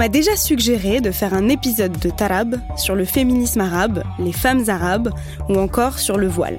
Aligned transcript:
m'a 0.00 0.08
déjà 0.08 0.34
suggéré 0.34 1.02
de 1.02 1.10
faire 1.10 1.34
un 1.34 1.50
épisode 1.50 1.98
de 1.98 2.08
Tarab 2.08 2.56
sur 2.78 2.94
le 2.94 3.04
féminisme 3.04 3.60
arabe, 3.60 4.02
les 4.18 4.32
femmes 4.32 4.64
arabes 4.68 5.12
ou 5.50 5.58
encore 5.58 5.98
sur 5.98 6.16
le 6.16 6.26
voile. 6.26 6.56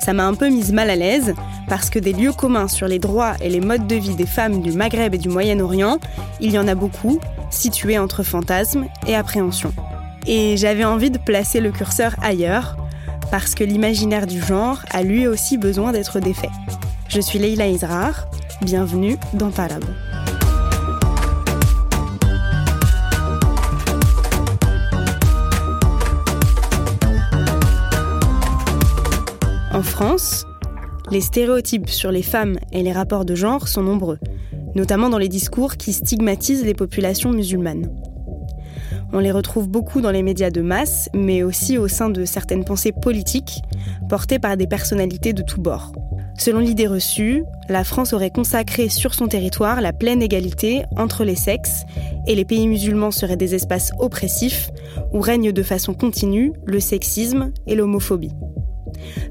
Ça 0.00 0.12
m'a 0.12 0.26
un 0.26 0.34
peu 0.34 0.50
mise 0.50 0.70
mal 0.70 0.90
à 0.90 0.94
l'aise 0.94 1.32
parce 1.66 1.88
que 1.88 1.98
des 1.98 2.12
lieux 2.12 2.34
communs 2.34 2.68
sur 2.68 2.86
les 2.86 2.98
droits 2.98 3.36
et 3.40 3.48
les 3.48 3.62
modes 3.62 3.86
de 3.86 3.96
vie 3.96 4.16
des 4.16 4.26
femmes 4.26 4.60
du 4.60 4.72
Maghreb 4.72 5.14
et 5.14 5.18
du 5.18 5.30
Moyen-Orient, 5.30 5.96
il 6.40 6.52
y 6.52 6.58
en 6.58 6.68
a 6.68 6.74
beaucoup, 6.74 7.18
situés 7.48 7.96
entre 7.96 8.22
fantasmes 8.22 8.84
et 9.06 9.14
appréhension. 9.14 9.72
Et 10.26 10.58
j'avais 10.58 10.84
envie 10.84 11.10
de 11.10 11.16
placer 11.16 11.60
le 11.60 11.72
curseur 11.72 12.16
ailleurs, 12.20 12.76
parce 13.30 13.54
que 13.54 13.64
l'imaginaire 13.64 14.26
du 14.26 14.42
genre 14.42 14.80
a 14.90 15.02
lui 15.02 15.26
aussi 15.26 15.56
besoin 15.56 15.92
d'être 15.92 16.20
défait. 16.20 16.50
Je 17.08 17.22
suis 17.22 17.38
Leila 17.38 17.66
Israr, 17.66 18.28
bienvenue 18.60 19.16
dans 19.32 19.50
Tarab. 19.50 19.84
En 29.78 29.82
France, 29.84 30.44
les 31.12 31.20
stéréotypes 31.20 31.88
sur 31.88 32.10
les 32.10 32.24
femmes 32.24 32.58
et 32.72 32.82
les 32.82 32.90
rapports 32.90 33.24
de 33.24 33.36
genre 33.36 33.68
sont 33.68 33.84
nombreux, 33.84 34.18
notamment 34.74 35.08
dans 35.08 35.18
les 35.18 35.28
discours 35.28 35.76
qui 35.76 35.92
stigmatisent 35.92 36.64
les 36.64 36.74
populations 36.74 37.30
musulmanes. 37.30 37.88
On 39.12 39.20
les 39.20 39.30
retrouve 39.30 39.68
beaucoup 39.68 40.00
dans 40.00 40.10
les 40.10 40.24
médias 40.24 40.50
de 40.50 40.62
masse, 40.62 41.08
mais 41.14 41.44
aussi 41.44 41.78
au 41.78 41.86
sein 41.86 42.10
de 42.10 42.24
certaines 42.24 42.64
pensées 42.64 42.90
politiques 42.90 43.62
portées 44.08 44.40
par 44.40 44.56
des 44.56 44.66
personnalités 44.66 45.32
de 45.32 45.42
tous 45.42 45.60
bords. 45.60 45.92
Selon 46.36 46.58
l'idée 46.58 46.88
reçue, 46.88 47.44
la 47.68 47.84
France 47.84 48.12
aurait 48.12 48.30
consacré 48.30 48.88
sur 48.88 49.14
son 49.14 49.28
territoire 49.28 49.80
la 49.80 49.92
pleine 49.92 50.22
égalité 50.22 50.82
entre 50.96 51.22
les 51.22 51.36
sexes 51.36 51.84
et 52.26 52.34
les 52.34 52.44
pays 52.44 52.66
musulmans 52.66 53.12
seraient 53.12 53.36
des 53.36 53.54
espaces 53.54 53.92
oppressifs 54.00 54.70
où 55.12 55.20
règnent 55.20 55.52
de 55.52 55.62
façon 55.62 55.94
continue 55.94 56.52
le 56.66 56.80
sexisme 56.80 57.52
et 57.68 57.76
l'homophobie. 57.76 58.34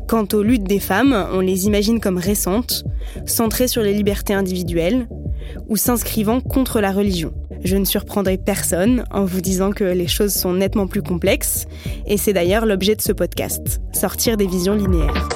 Quant 0.07 0.25
aux 0.33 0.41
luttes 0.41 0.63
des 0.63 0.79
femmes, 0.79 1.27
on 1.33 1.41
les 1.41 1.65
imagine 1.65 1.99
comme 1.99 2.17
récentes, 2.17 2.85
centrées 3.25 3.67
sur 3.67 3.81
les 3.81 3.93
libertés 3.93 4.33
individuelles 4.33 5.07
ou 5.67 5.75
s'inscrivant 5.75 6.39
contre 6.39 6.79
la 6.79 6.93
religion. 6.93 7.33
Je 7.65 7.75
ne 7.75 7.83
surprendrai 7.83 8.37
personne 8.37 9.03
en 9.11 9.25
vous 9.25 9.41
disant 9.41 9.71
que 9.71 9.83
les 9.83 10.07
choses 10.07 10.33
sont 10.33 10.53
nettement 10.53 10.87
plus 10.87 11.01
complexes, 11.01 11.65
et 12.05 12.15
c'est 12.15 12.31
d'ailleurs 12.31 12.65
l'objet 12.65 12.95
de 12.95 13.01
ce 13.01 13.11
podcast, 13.11 13.81
sortir 13.91 14.37
des 14.37 14.47
visions 14.47 14.75
linéaires. 14.75 15.27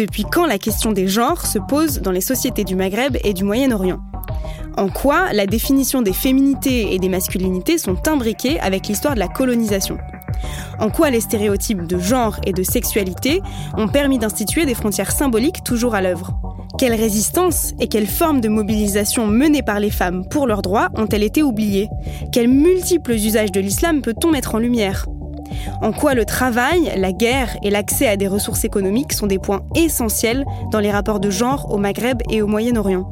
Depuis 0.00 0.24
quand 0.24 0.46
la 0.46 0.58
question 0.58 0.92
des 0.92 1.06
genres 1.06 1.44
se 1.44 1.58
pose 1.58 2.00
dans 2.00 2.10
les 2.10 2.22
sociétés 2.22 2.64
du 2.64 2.74
Maghreb 2.74 3.18
et 3.22 3.34
du 3.34 3.44
Moyen-Orient? 3.44 4.00
En 4.78 4.88
quoi 4.88 5.34
la 5.34 5.44
définition 5.44 6.00
des 6.00 6.14
féminités 6.14 6.94
et 6.94 6.98
des 6.98 7.10
masculinités 7.10 7.76
sont 7.76 8.08
imbriquées 8.08 8.58
avec 8.60 8.88
l'histoire 8.88 9.12
de 9.12 9.18
la 9.18 9.28
colonisation? 9.28 9.98
En 10.78 10.88
quoi 10.88 11.10
les 11.10 11.20
stéréotypes 11.20 11.86
de 11.86 11.98
genre 11.98 12.40
et 12.46 12.54
de 12.54 12.62
sexualité 12.62 13.42
ont 13.76 13.88
permis 13.88 14.18
d'instituer 14.18 14.64
des 14.64 14.74
frontières 14.74 15.12
symboliques 15.12 15.62
toujours 15.64 15.94
à 15.94 16.00
l'œuvre? 16.00 16.32
Quelles 16.78 16.94
résistances 16.94 17.74
et 17.78 17.86
quelles 17.86 18.06
formes 18.06 18.40
de 18.40 18.48
mobilisation 18.48 19.26
menées 19.26 19.62
par 19.62 19.80
les 19.80 19.90
femmes 19.90 20.26
pour 20.30 20.46
leurs 20.46 20.62
droits 20.62 20.88
ont-elles 20.96 21.24
été 21.24 21.42
oubliées? 21.42 21.88
Quels 22.32 22.48
multiples 22.48 23.12
usages 23.12 23.52
de 23.52 23.60
l'islam 23.60 24.00
peut-on 24.00 24.30
mettre 24.30 24.54
en 24.54 24.58
lumière? 24.60 25.04
En 25.82 25.92
quoi 25.92 26.14
le 26.14 26.24
travail, 26.24 26.92
la 26.96 27.12
guerre 27.12 27.56
et 27.62 27.70
l'accès 27.70 28.06
à 28.06 28.16
des 28.16 28.28
ressources 28.28 28.64
économiques 28.64 29.12
sont 29.12 29.26
des 29.26 29.38
points 29.38 29.62
essentiels 29.74 30.44
dans 30.70 30.80
les 30.80 30.90
rapports 30.90 31.20
de 31.20 31.30
genre 31.30 31.72
au 31.72 31.78
Maghreb 31.78 32.22
et 32.30 32.42
au 32.42 32.46
Moyen-Orient. 32.46 33.08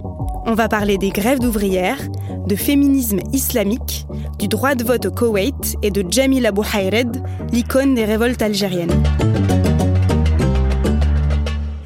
On 0.46 0.54
va 0.54 0.68
parler 0.68 0.96
des 0.98 1.10
grèves 1.10 1.40
d'ouvrières, 1.40 2.00
de 2.46 2.56
féminisme 2.56 3.18
islamique, 3.32 4.06
du 4.38 4.48
droit 4.48 4.74
de 4.74 4.84
vote 4.84 5.06
au 5.06 5.10
Koweït 5.10 5.76
et 5.82 5.90
de 5.90 6.04
Jamil 6.10 6.46
Abou 6.46 6.62
Hayred, 6.62 7.22
l'icône 7.52 7.94
des 7.94 8.04
révoltes 8.04 8.42
algériennes. 8.42 9.02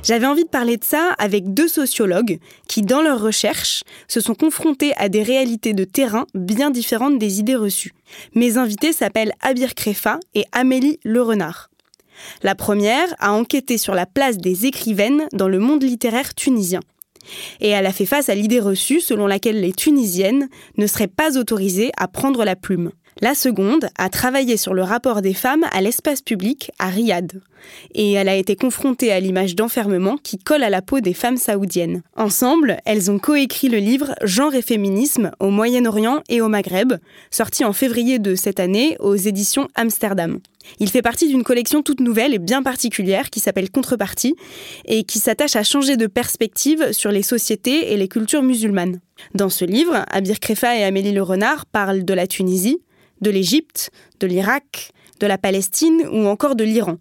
J'avais 0.02 0.26
envie 0.26 0.44
de 0.44 0.48
parler 0.48 0.76
de 0.76 0.84
ça 0.84 1.14
avec 1.18 1.54
deux 1.54 1.68
sociologues 1.68 2.40
qui, 2.66 2.82
dans 2.82 3.02
leurs 3.02 3.20
recherches, 3.20 3.84
se 4.08 4.20
sont 4.20 4.34
confrontés 4.34 4.92
à 4.96 5.08
des 5.08 5.22
réalités 5.22 5.74
de 5.74 5.84
terrain 5.84 6.26
bien 6.34 6.70
différentes 6.70 7.18
des 7.18 7.38
idées 7.38 7.54
reçues. 7.54 7.94
Mes 8.34 8.58
invités 8.58 8.92
s'appellent 8.92 9.32
Abir 9.40 9.74
Krefa 9.74 10.18
et 10.34 10.44
Amélie 10.50 10.98
Le 11.04 11.22
Renard. 11.22 11.70
La 12.42 12.56
première 12.56 13.14
a 13.20 13.32
enquêté 13.32 13.78
sur 13.78 13.94
la 13.94 14.06
place 14.06 14.38
des 14.38 14.66
écrivaines 14.66 15.28
dans 15.32 15.48
le 15.48 15.60
monde 15.60 15.84
littéraire 15.84 16.34
tunisien. 16.34 16.80
Et 17.60 17.68
elle 17.68 17.86
a 17.86 17.92
fait 17.92 18.06
face 18.06 18.28
à 18.28 18.34
l'idée 18.34 18.60
reçue 18.60 19.00
selon 19.00 19.28
laquelle 19.28 19.60
les 19.60 19.72
Tunisiennes 19.72 20.48
ne 20.76 20.86
seraient 20.88 21.06
pas 21.06 21.38
autorisées 21.38 21.92
à 21.96 22.08
prendre 22.08 22.44
la 22.44 22.56
plume. 22.56 22.90
La 23.20 23.34
seconde 23.34 23.88
a 23.98 24.08
travaillé 24.08 24.56
sur 24.56 24.72
le 24.72 24.82
rapport 24.82 25.20
des 25.20 25.34
femmes 25.34 25.66
à 25.70 25.80
l'espace 25.82 26.22
public 26.22 26.70
à 26.78 26.88
Riyad. 26.88 27.42
Et 27.94 28.12
elle 28.12 28.28
a 28.28 28.34
été 28.34 28.56
confrontée 28.56 29.12
à 29.12 29.20
l'image 29.20 29.54
d'enfermement 29.54 30.16
qui 30.16 30.38
colle 30.38 30.64
à 30.64 30.70
la 30.70 30.82
peau 30.82 31.00
des 31.00 31.12
femmes 31.12 31.36
saoudiennes. 31.36 32.02
Ensemble, 32.16 32.78
elles 32.84 33.10
ont 33.10 33.18
coécrit 33.18 33.68
le 33.68 33.78
livre 33.78 34.14
Genre 34.22 34.54
et 34.54 34.62
féminisme 34.62 35.30
au 35.38 35.50
Moyen-Orient 35.50 36.22
et 36.28 36.40
au 36.40 36.48
Maghreb, 36.48 36.94
sorti 37.30 37.64
en 37.64 37.72
février 37.72 38.18
de 38.18 38.34
cette 38.34 38.58
année 38.58 38.96
aux 38.98 39.14
éditions 39.14 39.68
Amsterdam. 39.74 40.40
Il 40.80 40.90
fait 40.90 41.02
partie 41.02 41.28
d'une 41.28 41.44
collection 41.44 41.82
toute 41.82 42.00
nouvelle 42.00 42.34
et 42.34 42.38
bien 42.38 42.62
particulière 42.62 43.30
qui 43.30 43.40
s'appelle 43.40 43.70
Contrepartie 43.70 44.36
et 44.86 45.04
qui 45.04 45.18
s'attache 45.18 45.56
à 45.56 45.64
changer 45.64 45.96
de 45.96 46.06
perspective 46.06 46.92
sur 46.92 47.12
les 47.12 47.22
sociétés 47.22 47.92
et 47.92 47.96
les 47.96 48.08
cultures 48.08 48.42
musulmanes. 48.42 49.00
Dans 49.34 49.50
ce 49.50 49.64
livre, 49.64 50.04
Abir 50.10 50.40
Krefa 50.40 50.76
et 50.76 50.84
Amélie 50.84 51.12
Le 51.12 51.22
Renard 51.22 51.66
parlent 51.66 52.04
de 52.04 52.14
la 52.14 52.26
Tunisie, 52.26 52.80
de 53.22 53.30
l'Égypte, 53.30 53.90
de 54.20 54.26
l'Irak, 54.26 54.92
de 55.20 55.26
la 55.26 55.38
Palestine 55.38 56.02
ou 56.12 56.26
encore 56.26 56.56
de 56.56 56.64
l'Iran. 56.64 56.96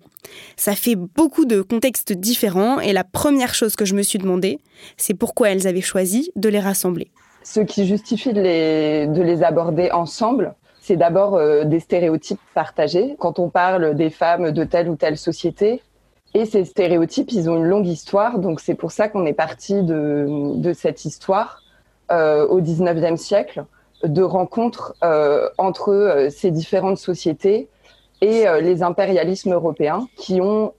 Ça 0.56 0.74
fait 0.74 0.96
beaucoup 0.96 1.46
de 1.46 1.62
contextes 1.62 2.14
différents 2.14 2.80
et 2.80 2.94
la 2.94 3.04
première 3.04 3.54
chose 3.54 3.76
que 3.76 3.84
je 3.84 3.96
me 3.96 4.04
suis 4.04 4.20
demandé, 4.20 4.60
c'est 4.96 5.16
pourquoi 5.16 5.50
elles 5.50 5.68
avaient 5.68 5.82
choisi 5.82 6.32
de 6.36 6.48
les 6.48 6.60
rassembler. 6.60 7.12
Ce 7.44 7.60
qui 7.60 7.88
justifie 7.88 8.34
de 8.34 8.42
les, 8.42 9.44
aborder 9.44 9.90
ensemble, 9.92 10.54
c'est 10.80 10.96
d'abord 10.96 11.36
euh, 11.36 11.64
des 11.64 11.80
stéréotypes 11.80 12.40
partagés. 12.54 13.16
Quand 13.18 13.40
on 13.40 13.50
parle 13.50 13.96
des 13.96 14.12
femmes 14.12 14.52
de 14.52 14.64
telle 14.64 14.90
ou 14.90 14.96
telle 14.96 15.18
société, 15.18 15.82
et 16.34 16.46
ces 16.46 16.64
stéréotypes, 16.64 17.32
ils 17.32 17.50
ont 17.50 17.58
une 17.58 17.66
longue 17.66 17.88
histoire, 17.88 18.40
donc 18.40 18.62
c'est 18.62 18.76
pour 18.76 18.92
ça 18.92 19.10
qu'on 19.10 19.26
est 19.26 19.34
parti 19.34 19.84
de, 19.84 20.72
cette 20.74 21.04
histoire 21.04 21.62
euh, 22.12 22.48
au 22.48 22.62
19e 22.62 23.18
siècle 23.18 23.66
de 24.04 24.24
rencontres 24.24 24.94
euh, 25.04 25.50
entre 25.58 25.92
euh, 25.92 26.30
ces 26.30 26.52
différentes 26.52 26.98
sociétés 26.98 27.68
et 28.22 28.48
euh, 28.48 28.62
les 28.62 28.84
impérialismes 28.84 29.54
européens 29.54 30.08
qui 30.18 30.42
ont 30.42 30.74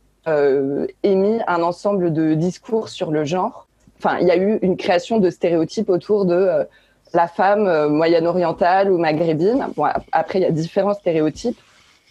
émis 1.03 1.41
un 1.49 1.65
ensemble 1.65 2.12
de 2.12 2.34
discours 2.34 2.88
sur 2.88 3.11
le 3.11 3.25
genre. 3.25 3.66
Enfin, 3.99 4.19
il 4.21 4.28
y 4.28 4.31
a 4.31 4.37
eu 4.37 4.61
une 4.62 4.77
création 4.77 5.19
de 5.19 5.31
stéréotypes 5.31 5.91
autour 5.91 6.27
de 6.27 6.65
la 7.12 7.27
femme 7.27 7.88
moyen-orientale 7.88 8.93
ou 8.93 8.99
maghrébine. 8.99 9.66
Après, 10.12 10.38
il 10.38 10.43
y 10.43 10.44
a 10.44 10.53
différents 10.53 10.94
stéréotypes, 10.94 11.59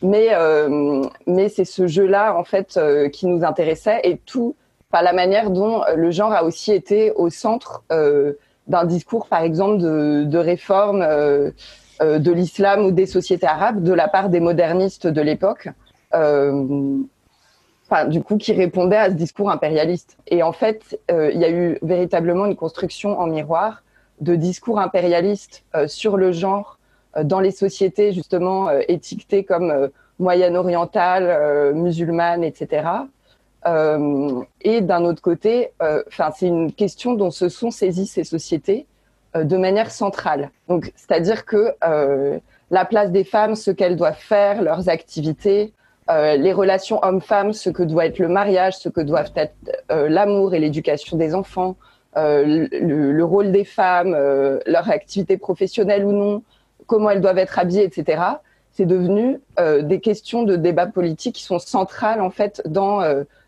mais, 0.01 0.27
mais 1.25 1.47
c'est 1.47 1.63
ce 1.63 1.87
jeu-là, 1.87 2.35
en 2.35 2.43
fait, 2.43 2.77
qui 3.13 3.27
nous 3.27 3.45
intéressait 3.45 4.01
et 4.03 4.17
tout, 4.17 4.57
par 4.89 5.03
la 5.03 5.13
manière 5.13 5.49
dont 5.49 5.81
le 5.95 6.11
genre 6.11 6.33
a 6.33 6.43
aussi 6.43 6.73
été 6.73 7.13
au 7.13 7.29
centre 7.29 7.81
d'un 8.71 8.85
discours, 8.85 9.27
par 9.27 9.43
exemple, 9.43 9.77
de, 9.79 10.37
réforme 10.37 11.03
euh, 11.03 11.51
euh, 12.01 12.17
de 12.17 12.31
l'islam 12.31 12.85
ou 12.85 12.91
des 12.91 13.05
sociétés 13.05 13.45
arabes 13.45 13.83
de 13.83 13.93
la 13.93 14.07
part 14.07 14.29
des 14.29 14.39
modernistes 14.39 15.05
de 15.05 15.21
l'époque. 15.21 15.69
Euh, 16.15 16.97
du 18.07 18.21
coup, 18.23 18.37
qui 18.37 18.53
répondaient 18.53 18.95
à 18.95 19.09
ce 19.09 19.15
discours 19.15 19.51
impérialiste. 19.51 20.17
Et 20.27 20.43
en 20.43 20.53
fait, 20.53 20.97
il 21.09 21.37
y 21.37 21.43
a 21.43 21.51
eu 21.51 21.77
véritablement 21.81 22.45
une 22.45 22.55
construction 22.55 23.19
en 23.19 23.27
miroir 23.27 23.83
de 24.21 24.35
discours 24.35 24.79
impérialistes 24.79 25.65
sur 25.87 26.15
le 26.15 26.31
genre 26.31 26.79
dans 27.21 27.41
les 27.41 27.51
sociétés 27.51 28.13
justement 28.13 28.69
étiquetées 28.87 29.43
comme 29.43 29.89
moyen-orientales, 30.19 31.73
musulmanes, 31.75 32.45
etc. 32.45 32.87
Euh, 33.67 34.41
et 34.61 34.81
d'un 34.81 35.03
autre 35.05 35.21
côté, 35.21 35.69
euh, 35.81 36.03
c'est 36.35 36.47
une 36.47 36.73
question 36.73 37.13
dont 37.13 37.31
se 37.31 37.49
sont 37.49 37.71
saisies 37.71 38.07
ces 38.07 38.23
sociétés 38.23 38.87
euh, 39.35 39.43
de 39.43 39.57
manière 39.57 39.91
centrale. 39.91 40.49
C'est-à-dire 40.95 41.45
que 41.45 41.73
la 42.71 42.85
place 42.85 43.11
des 43.11 43.25
femmes, 43.25 43.55
ce 43.55 43.71
qu'elles 43.71 43.97
doivent 43.97 44.15
faire, 44.15 44.61
leurs 44.61 44.87
activités, 44.89 45.73
les 46.09 46.53
relations 46.53 46.99
hommes-femmes, 47.03 47.53
ce 47.53 47.69
que 47.69 47.83
doit 47.83 48.05
être 48.05 48.19
le 48.19 48.29
mariage, 48.29 48.77
ce 48.77 48.89
que 48.89 49.01
doivent 49.01 49.31
être 49.35 49.53
l'amour 49.89 50.53
et 50.53 50.59
l'éducation 50.59 51.17
des 51.17 51.35
enfants, 51.35 51.75
le, 52.15 52.67
le, 53.11 53.25
rôle 53.25 53.51
des 53.51 53.65
femmes, 53.65 54.11
leur 54.65 54.89
activité 54.89 55.37
professionnelle 55.37 56.05
ou 56.05 56.13
non, 56.13 56.43
comment 56.85 57.09
elles 57.09 57.21
doivent 57.21 57.37
être 57.37 57.59
habillées, 57.59 57.83
etc. 57.83 58.21
c'est 58.71 58.85
devenu 58.85 59.41
des 59.81 59.99
questions 59.99 60.43
de 60.43 60.55
débat 60.55 60.87
politique 60.87 61.35
qui 61.35 61.43
sont 61.43 61.59
centrales 61.59 62.21
en 62.21 62.29
fait 62.29 62.61
dans, 62.65 63.01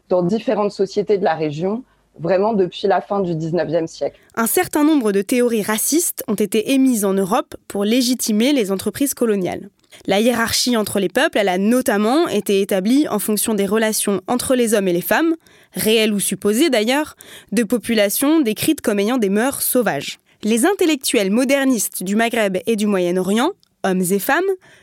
dans 0.09 0.23
différentes 0.23 0.71
sociétés 0.71 1.17
de 1.17 1.23
la 1.23 1.35
région 1.35 1.83
vraiment 2.19 2.53
depuis 2.53 2.87
la 2.87 3.01
fin 3.01 3.21
du 3.21 3.33
19e 3.33 3.87
siècle. 3.87 4.19
Un 4.35 4.47
certain 4.47 4.83
nombre 4.83 5.11
de 5.11 5.21
théories 5.21 5.63
racistes 5.63 6.23
ont 6.27 6.35
été 6.35 6.73
émises 6.73 7.05
en 7.05 7.13
Europe 7.13 7.55
pour 7.67 7.85
légitimer 7.85 8.53
les 8.53 8.71
entreprises 8.71 9.13
coloniales. 9.13 9.69
La 10.07 10.19
hiérarchie 10.19 10.75
entre 10.75 10.99
les 10.99 11.09
peuples, 11.09 11.37
elle 11.37 11.49
a 11.49 11.57
notamment 11.57 12.27
été 12.27 12.61
établie 12.61 13.07
en 13.07 13.19
fonction 13.19 13.53
des 13.53 13.65
relations 13.65 14.21
entre 14.27 14.55
les 14.55 14.73
hommes 14.73 14.87
et 14.87 14.93
les 14.93 15.01
femmes, 15.01 15.35
réelles 15.73 16.13
ou 16.13 16.19
supposées 16.19 16.69
d'ailleurs, 16.69 17.15
de 17.51 17.63
populations 17.63 18.41
décrites 18.41 18.81
comme 18.81 18.99
ayant 18.99 19.17
des 19.17 19.29
mœurs 19.29 19.61
sauvages. 19.61 20.17
Les 20.41 20.65
intellectuels 20.65 21.31
modernistes 21.31 22.03
du 22.03 22.15
Maghreb 22.15 22.57
et 22.65 22.75
du 22.75 22.85
Moyen-Orient, 22.87 23.51
hommes 23.83 24.03
et 24.11 24.19
femmes, 24.19 24.41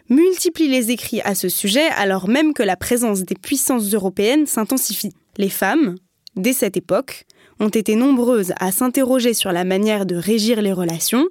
multiplient 0.09 0.69
les 0.69 0.91
écrits 0.91 1.21
à 1.23 1.35
ce 1.35 1.49
sujet 1.49 1.89
alors 1.97 2.29
même 2.29 2.53
que 2.53 2.63
la 2.63 2.77
présence 2.77 3.23
des 3.23 3.35
puissances 3.35 3.93
européennes 3.93 4.47
s'intensifie. 4.47 5.13
Les 5.37 5.51
femmes, 5.51 5.97
dès 6.37 6.53
cette 6.53 6.77
époque, 6.77 7.27
ont 7.61 7.69
été 7.69 7.95
nombreuses 7.95 8.53
à 8.59 8.73
s'interroger 8.73 9.35
sur 9.35 9.53
la 9.53 9.65
manière 9.65 10.07
de 10.07 10.17
régir 10.17 10.63
les 10.63 10.73
relations, 10.73 11.27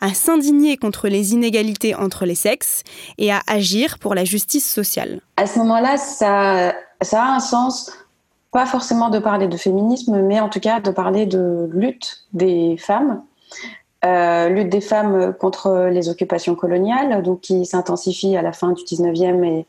à 0.00 0.14
s'indigner 0.14 0.76
contre 0.76 1.08
les 1.08 1.32
inégalités 1.32 1.94
entre 1.94 2.26
les 2.26 2.34
sexes 2.34 2.82
et 3.18 3.32
à 3.32 3.40
agir 3.46 3.98
pour 3.98 4.14
la 4.14 4.24
justice 4.24 4.70
sociale. 4.70 5.20
À 5.38 5.46
ce 5.46 5.58
moment-là, 5.60 5.96
ça, 5.96 6.68
a 6.68 7.34
un 7.34 7.40
sens, 7.40 7.90
pas 8.52 8.66
forcément 8.66 9.08
de 9.08 9.18
parler 9.18 9.48
de 9.48 9.56
féminisme, 9.56 10.20
mais 10.22 10.38
en 10.38 10.50
tout 10.50 10.60
cas 10.60 10.80
de 10.80 10.90
parler 10.90 11.24
de 11.26 11.68
lutte 11.72 12.26
des 12.34 12.76
femmes. 12.78 13.22
Euh, 14.02 14.48
lutte 14.48 14.70
des 14.70 14.80
femmes 14.80 15.34
contre 15.38 15.90
les 15.92 16.08
occupations 16.08 16.54
coloniales, 16.54 17.22
donc 17.22 17.42
qui 17.42 17.66
s'intensifie 17.66 18.34
à 18.34 18.40
la 18.40 18.52
fin 18.52 18.72
du 18.72 18.82
19e 18.82 19.44
et 19.44 19.66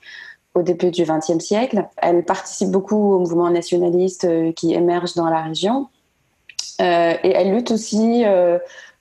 au 0.53 0.61
début 0.61 0.89
du 0.89 1.03
XXe 1.03 1.43
siècle. 1.43 1.85
Elle 1.97 2.23
participe 2.23 2.69
beaucoup 2.69 3.13
au 3.13 3.19
mouvement 3.19 3.49
nationaliste 3.49 4.23
euh, 4.23 4.53
qui 4.53 4.73
émerge 4.73 5.15
dans 5.15 5.29
la 5.29 5.41
région. 5.41 5.89
Euh, 6.79 7.13
et 7.23 7.29
elle 7.31 7.53
lutte 7.53 7.71
aussi 7.71 8.23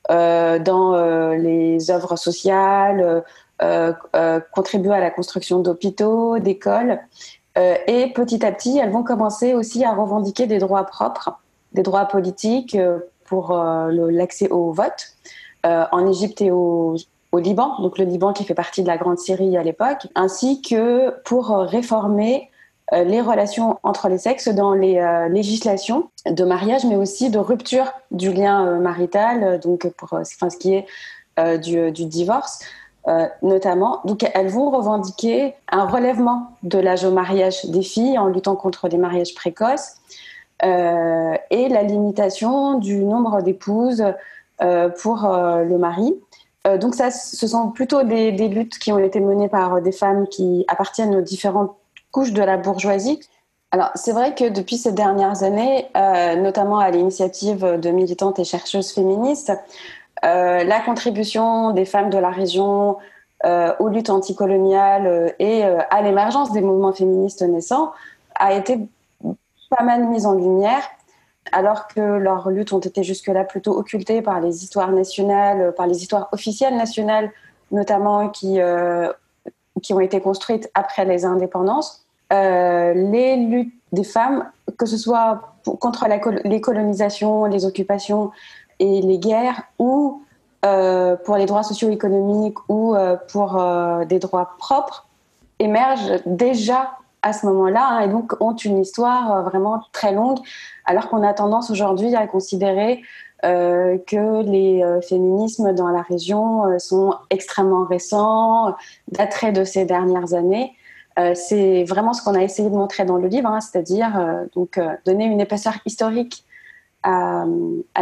dans 0.08 1.32
les 1.38 1.90
œuvres 1.92 2.16
sociales, 2.16 3.22
contribue 4.52 4.90
à 4.90 4.98
la 4.98 5.10
construction 5.10 5.60
d'hôpitaux, 5.60 6.40
d'écoles. 6.40 6.98
et 7.56 8.12
petit 8.12 8.44
à 8.44 8.50
petit, 8.50 8.78
elles 8.78 8.90
vont 8.90 9.04
commencer 9.04 9.54
aussi 9.54 9.84
à 9.84 9.92
revendiquer 9.92 10.46
des 10.48 10.58
droits 10.58 10.84
propres, 10.84 11.38
des 11.72 11.84
droits 11.84 12.06
politiques 12.06 12.76
pour 13.30 13.56
l'accès 13.56 14.50
au 14.50 14.72
vote 14.72 15.14
en 15.64 16.06
Égypte 16.06 16.42
et 16.42 16.50
au, 16.50 16.96
Liban, 17.32 17.80
donc 17.80 17.96
le 17.96 18.04
Liban 18.04 18.32
qui 18.32 18.44
fait 18.44 18.54
partie 18.54 18.82
de 18.82 18.88
la 18.88 18.96
Grande 18.98 19.18
Syrie 19.18 19.56
à 19.56 19.62
l'époque, 19.62 20.08
ainsi 20.16 20.60
que 20.62 21.10
pour 21.22 21.48
réformer 21.48 22.50
euh, 22.92 23.04
les 23.04 23.20
relations 23.20 23.78
entre 23.82 24.08
les 24.08 24.18
sexes 24.18 24.48
dans 24.48 24.74
les 24.74 24.98
euh, 24.98 25.28
législations 25.28 26.10
de 26.26 26.44
mariage, 26.44 26.84
mais 26.84 26.96
aussi 26.96 27.30
de 27.30 27.38
rupture 27.38 27.92
du 28.10 28.32
lien 28.32 28.66
euh, 28.66 28.78
marital, 28.80 29.60
donc 29.60 29.88
pour 29.90 30.12
enfin, 30.12 30.50
ce 30.50 30.56
qui 30.56 30.74
est 30.74 30.86
du, 31.58 31.90
du, 31.90 32.04
divorce. 32.04 32.58
notamment. 33.40 34.00
Donc, 34.04 34.28
elles 34.34 34.50
vont 34.50 34.68
revendiquer 34.70 35.54
un 35.72 35.86
relèvement 35.86 36.48
de 36.62 36.78
l'âge 36.78 37.02
au 37.02 37.12
mariage 37.12 37.64
des 37.64 37.80
filles 37.80 38.18
en 38.18 38.26
luttant 38.26 38.56
contre 38.56 38.88
les 38.88 38.98
mariages 38.98 39.34
précoces 39.34 39.94
et 40.62 41.68
la 41.68 41.82
limitation 41.82 42.78
du 42.78 43.04
nombre 43.04 43.42
d'épouses 43.42 44.04
pour 44.58 45.26
le 45.26 45.78
mari. 45.78 46.14
donc, 46.78 46.94
ça, 46.94 47.10
ce 47.10 47.46
sont 47.46 47.70
plutôt 47.70 48.02
des, 48.02 48.30
luttes 48.30 48.78
qui 48.78 48.92
ont 48.92 48.98
été 48.98 49.20
menées 49.20 49.48
par 49.48 49.80
des 49.80 49.92
femmes 49.92 50.26
qui 50.28 50.64
appartiennent 50.68 51.14
aux 51.14 51.22
différentes 51.22 51.74
couche 52.10 52.32
de 52.32 52.42
la 52.42 52.56
bourgeoisie. 52.56 53.20
Alors, 53.72 53.90
c'est 53.94 54.12
vrai 54.12 54.34
que 54.34 54.48
depuis 54.48 54.76
ces 54.76 54.92
dernières 54.92 55.42
années, 55.42 55.86
euh, 55.96 56.36
notamment 56.36 56.78
à 56.78 56.90
l'initiative 56.90 57.78
de 57.80 57.90
militantes 57.90 58.38
et 58.38 58.44
chercheuses 58.44 58.92
féministes, 58.92 59.52
euh, 60.24 60.64
la 60.64 60.80
contribution 60.80 61.70
des 61.70 61.84
femmes 61.84 62.10
de 62.10 62.18
la 62.18 62.30
région 62.30 62.96
euh, 63.44 63.72
aux 63.78 63.88
luttes 63.88 64.10
anticoloniales 64.10 65.34
et 65.38 65.62
à 65.62 66.02
l'émergence 66.02 66.52
des 66.52 66.60
mouvements 66.60 66.92
féministes 66.92 67.42
naissants 67.42 67.92
a 68.34 68.52
été 68.54 68.80
pas 69.70 69.82
mal 69.82 70.06
mise 70.08 70.26
en 70.26 70.34
lumière, 70.34 70.82
alors 71.52 71.88
que 71.88 72.00
leurs 72.00 72.50
luttes 72.50 72.72
ont 72.72 72.80
été 72.80 73.02
jusque-là 73.02 73.44
plutôt 73.44 73.76
occultées 73.76 74.20
par 74.20 74.40
les 74.40 74.62
histoires 74.62 74.92
nationales, 74.92 75.74
par 75.74 75.86
les 75.86 76.02
histoires 76.02 76.28
officielles 76.32 76.76
nationales, 76.76 77.30
notamment 77.70 78.28
qui 78.28 78.60
qui 79.82 79.92
ont 79.92 80.00
été 80.00 80.20
construites 80.20 80.70
après 80.74 81.04
les 81.04 81.24
indépendances, 81.24 82.04
euh, 82.32 82.92
les 82.94 83.36
luttes 83.36 83.74
des 83.92 84.04
femmes, 84.04 84.50
que 84.78 84.86
ce 84.86 84.96
soit 84.96 85.54
contre 85.64 86.06
la, 86.06 86.18
les 86.44 86.60
colonisations, 86.60 87.44
les 87.46 87.64
occupations 87.64 88.30
et 88.78 89.00
les 89.00 89.18
guerres, 89.18 89.62
ou 89.78 90.22
euh, 90.64 91.16
pour 91.16 91.36
les 91.36 91.46
droits 91.46 91.62
socio-économiques 91.62 92.58
ou 92.68 92.94
euh, 92.94 93.16
pour 93.32 93.62
des 94.06 94.18
droits 94.18 94.54
propres, 94.58 95.08
émergent 95.58 96.22
déjà 96.26 96.92
à 97.22 97.32
ce 97.32 97.46
moment-là 97.46 97.86
hein, 97.90 98.00
et 98.00 98.08
donc 98.08 98.34
ont 98.40 98.54
une 98.54 98.78
histoire 98.78 99.44
vraiment 99.44 99.82
très 99.92 100.12
longue, 100.12 100.38
alors 100.84 101.08
qu'on 101.08 101.22
a 101.22 101.34
tendance 101.34 101.70
aujourd'hui 101.70 102.14
à 102.14 102.26
considérer 102.26 103.02
euh, 103.42 103.96
que 104.06 104.42
les 104.42 104.82
euh, 104.82 105.00
féminismes 105.00 105.72
dans 105.72 105.88
la 105.88 106.02
région 106.02 106.66
euh, 106.66 106.78
sont 106.78 107.14
extrêmement 107.30 107.86
récents, 107.86 108.74
dateraient 109.12 109.52
de 109.52 109.64
ces 109.64 109.86
dernières 109.86 110.34
années. 110.34 110.72
c'est 111.34 111.84
vraiment 111.84 112.12
ce 112.14 112.22
qu'on 112.22 112.34
a 112.34 112.42
essayé 112.42 112.68
de 112.68 112.74
montrer 112.74 113.04
dans 113.04 113.16
le 113.16 113.28
livre, 113.28 113.48
hein, 113.48 113.60
c'est-à-dire 113.60 114.12
donc 114.54 114.80
donner 115.04 115.26
une 115.26 115.40
épaisseur 115.40 115.74
historique 115.84 116.44
à 117.02 117.44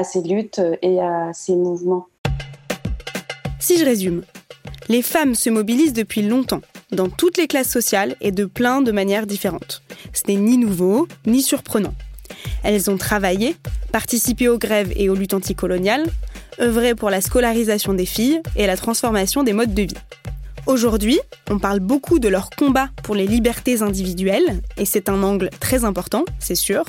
ces 0.04 0.22
luttes 0.22 0.60
et 0.82 1.00
à 1.00 1.32
ces 1.32 1.56
mouvements. 1.56 2.06
Si 3.58 3.76
je 3.76 3.84
résume, 3.84 4.22
les 4.88 5.02
femmes 5.02 5.34
se 5.34 5.50
mobilisent 5.50 5.94
depuis 5.94 6.22
longtemps, 6.22 6.60
dans 6.92 7.08
toutes 7.08 7.36
les 7.36 7.46
classes 7.46 7.70
sociales 7.70 8.16
et 8.20 8.32
de 8.32 8.44
plein 8.44 8.80
de 8.80 8.92
manières 8.92 9.26
différentes. 9.26 9.82
Ce 10.12 10.22
n'est 10.28 10.38
ni 10.38 10.58
nouveau, 10.58 11.08
ni 11.26 11.42
surprenant. 11.42 11.94
Elles 12.62 12.90
ont 12.90 12.96
travaillé, 12.96 13.56
participé 13.92 14.48
aux 14.48 14.58
grèves 14.58 14.92
et 14.96 15.08
aux 15.08 15.14
luttes 15.14 15.34
anticoloniales, 15.34 16.06
œuvré 16.60 16.94
pour 16.94 17.10
la 17.10 17.20
scolarisation 17.20 17.94
des 17.94 18.06
filles 18.06 18.40
et 18.56 18.66
la 18.66 18.76
transformation 18.76 19.42
des 19.42 19.52
modes 19.52 19.74
de 19.74 19.82
vie. 19.82 19.94
Aujourd'hui, 20.66 21.18
on 21.48 21.58
parle 21.58 21.80
beaucoup 21.80 22.18
de 22.18 22.28
leur 22.28 22.50
combat 22.50 22.90
pour 23.02 23.14
les 23.14 23.26
libertés 23.26 23.80
individuelles, 23.80 24.60
et 24.76 24.84
c'est 24.84 25.08
un 25.08 25.22
angle 25.22 25.48
très 25.60 25.84
important, 25.84 26.26
c'est 26.40 26.54
sûr, 26.54 26.84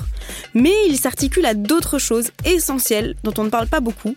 mais 0.52 0.74
il 0.86 0.98
s'articule 0.98 1.46
à 1.46 1.54
d'autres 1.54 1.98
choses 1.98 2.30
essentielles 2.44 3.16
dont 3.24 3.32
on 3.38 3.44
ne 3.44 3.48
parle 3.48 3.68
pas 3.68 3.80
beaucoup, 3.80 4.16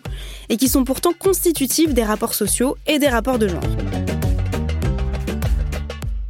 et 0.50 0.58
qui 0.58 0.68
sont 0.68 0.84
pourtant 0.84 1.14
constitutives 1.18 1.94
des 1.94 2.04
rapports 2.04 2.34
sociaux 2.34 2.76
et 2.86 2.98
des 2.98 3.08
rapports 3.08 3.38
de 3.38 3.48
genre. 3.48 4.13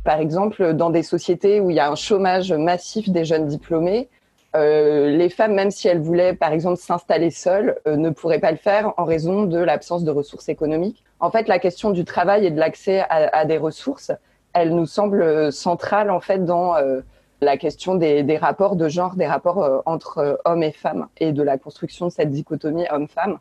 Par 0.05 0.21
exemple, 0.21 0.75
dans 0.75 0.91
des 0.91 1.03
sociétés 1.03 1.61
où 1.61 1.71
il 1.71 1.77
y 1.77 1.81
a 1.81 1.91
un 1.91 1.95
chômage 1.95 2.53
massif 2.53 3.09
des 3.09 3.25
jeunes 3.25 3.47
diplômés, 3.47 4.11
euh, 4.55 5.09
les 5.09 5.31
femmes, 5.31 5.55
même 5.55 5.71
si 5.71 5.89
elles 5.89 6.01
voulaient, 6.01 6.35
par 6.35 6.53
exemple, 6.53 6.77
s'installer 6.77 7.31
seules, 7.31 7.77
euh, 7.89 7.97
ne 7.97 8.11
pourraient 8.11 8.39
pas 8.39 8.53
le 8.53 8.59
faire 8.59 8.93
en 8.99 9.05
raison 9.05 9.45
de 9.45 9.59
l'absence 9.59 10.05
de 10.05 10.11
ressources 10.11 10.49
économiques. 10.49 11.03
En 11.19 11.31
fait, 11.31 11.49
la 11.49 11.59
question 11.59 11.91
du 11.91 12.05
travail 12.05 12.47
et 12.47 12.51
de 12.51 12.61
l'accès 12.61 13.05
à, 13.09 13.45
des 13.47 13.57
ressources, 13.57 14.13
elle 14.53 14.75
nous 14.75 14.87
semble 14.87 15.51
centrale 15.51 16.11
en 16.11 16.21
fait 16.21 16.45
dans 16.45 16.77
euh, 16.77 17.01
la 17.41 17.57
question 17.57 17.95
des, 17.95 18.37
rapports 18.37 18.77
de 18.77 18.89
genre, 18.89 19.17
des 19.17 19.27
rapports 19.27 19.83
entre 19.87 20.39
hommes 20.45 20.63
et 20.63 20.73
femmes 20.73 21.09
et 21.17 21.33
de 21.33 21.43
la 21.43 21.57
construction 21.57 22.07
de 22.07 22.13
cette 22.13 22.31
dichotomie 22.31 22.85
homme-femme. 22.91 23.39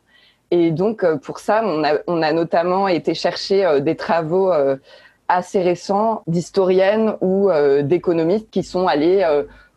Et 0.50 0.70
donc, 0.70 1.04
pour 1.18 1.40
ça, 1.40 1.62
on 2.06 2.22
a, 2.22 2.32
notamment 2.32 2.88
été 2.88 3.14
chercher 3.14 3.80
des 3.80 3.96
travaux 3.96 4.52
assez 5.34 5.62
récents 5.62 6.22
d'historiennes 6.26 7.16
ou 7.20 7.50
d'économistes 7.82 8.50
qui 8.50 8.62
sont 8.62 8.86
allés 8.86 9.24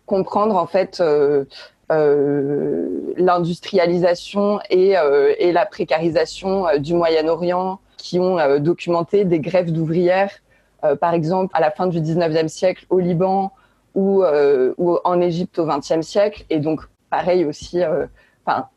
comprendre 0.08 0.56
en 0.56 0.66
fait 0.66 1.00
euh, 1.00 1.46
euh, 1.92 3.14
l'industrialisation 3.18 4.60
et, 4.72 4.98
euh, 4.98 5.36
et, 5.38 5.52
la 5.52 5.68
précarisation 5.68 6.66
du 6.80 6.96
Moyen-Orient 6.96 7.80
qui 7.98 8.20
ont 8.20 8.38
documenté 8.60 9.26
des 9.26 9.40
grèves 9.40 9.72
d'ouvrières, 9.72 10.32
par 11.02 11.14
exemple 11.14 11.52
à 11.56 11.62
la 11.62 11.72
fin 11.72 11.88
du 11.88 12.00
19e 12.00 12.48
siècle 12.48 12.86
au 12.90 13.00
Liban 13.00 13.52
ou, 13.96 14.24
ou 14.78 14.98
en 15.04 15.22
Égypte 15.22 15.58
au 15.58 15.66
20e 15.66 16.04
siècle. 16.04 16.46
Et 16.52 16.60
donc, 16.60 16.82
pareil 17.10 17.44
aussi, 17.44 17.82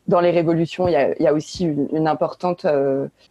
dans 0.07 0.19
les 0.19 0.31
révolutions, 0.31 0.87
il 0.87 1.15
y 1.19 1.27
a, 1.27 1.33
aussi 1.33 1.65
une, 1.65 2.07
importante 2.07 2.65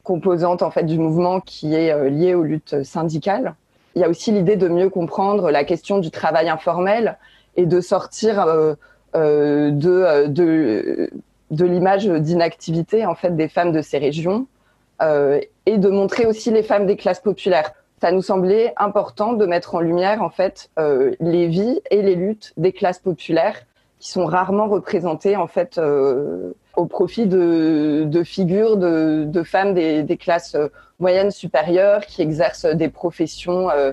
composante 0.03 0.63
en 0.63 0.71
fait 0.71 0.85
du 0.85 0.99
mouvement 0.99 1.41
qui 1.41 1.75
est 1.75 2.11
liée 2.11 2.35
aux 2.35 2.45
luttes 2.45 2.83
syndicales. 2.83 3.55
Il 3.95 4.03
y 4.03 4.05
a 4.05 4.09
aussi 4.09 4.31
l'idée 4.31 4.57
de 4.57 4.69
mieux 4.69 4.89
comprendre 4.89 5.51
la 5.51 5.65
question 5.65 5.99
du 5.99 6.11
travail 6.11 6.49
informel 6.49 7.19
et 7.57 7.67
de 7.67 7.81
sortir 7.81 8.41
euh, 8.41 8.75
euh, 9.17 9.71
de, 9.71 9.91
euh, 9.91 11.09
de, 11.51 11.65
l'image 11.65 12.07
d'inactivité 12.07 13.05
en 13.05 13.15
fait 13.15 13.35
des 13.37 13.49
femmes 13.49 13.73
de 13.73 13.83
ces 13.83 13.99
régions 13.99 14.47
et 15.65 15.79
de 15.79 15.89
montrer 15.89 16.27
aussi 16.27 16.51
les 16.51 16.63
femmes 16.63 16.85
des 16.85 16.97
classes 16.97 17.21
populaires. 17.21 17.73
ça 18.03 18.13
nous 18.13 18.21
semblait 18.21 18.75
important 18.77 19.33
de 19.33 19.47
mettre 19.47 19.75
en 19.75 19.81
lumière 19.81 20.23
en 20.23 20.29
fait 20.29 20.69
euh, 20.79 21.15
les 21.21 21.47
vies 21.47 21.81
et 21.91 22.03
les 22.03 22.15
luttes 22.15 22.53
des 22.59 22.73
classes 22.73 22.99
populaires 22.99 23.63
qui 24.01 24.11
sont 24.11 24.25
rarement 24.25 24.67
représentées 24.67 25.37
en 25.37 25.47
fait 25.47 25.77
euh, 25.79 26.53
au 26.75 26.87
profit 26.87 27.27
de, 27.27 28.05
de 28.07 28.25
figures 28.25 28.79
de, 28.79 29.25
de 29.27 29.43
femmes 29.43 29.75
des, 29.75 30.03
des, 30.03 30.17
classes 30.17 30.57
moyennes 30.99 31.31
supérieures 31.31 32.07
qui 32.07 32.23
exercent 32.23 32.65
des 32.65 32.89
professions 32.89 33.71
euh, 33.71 33.93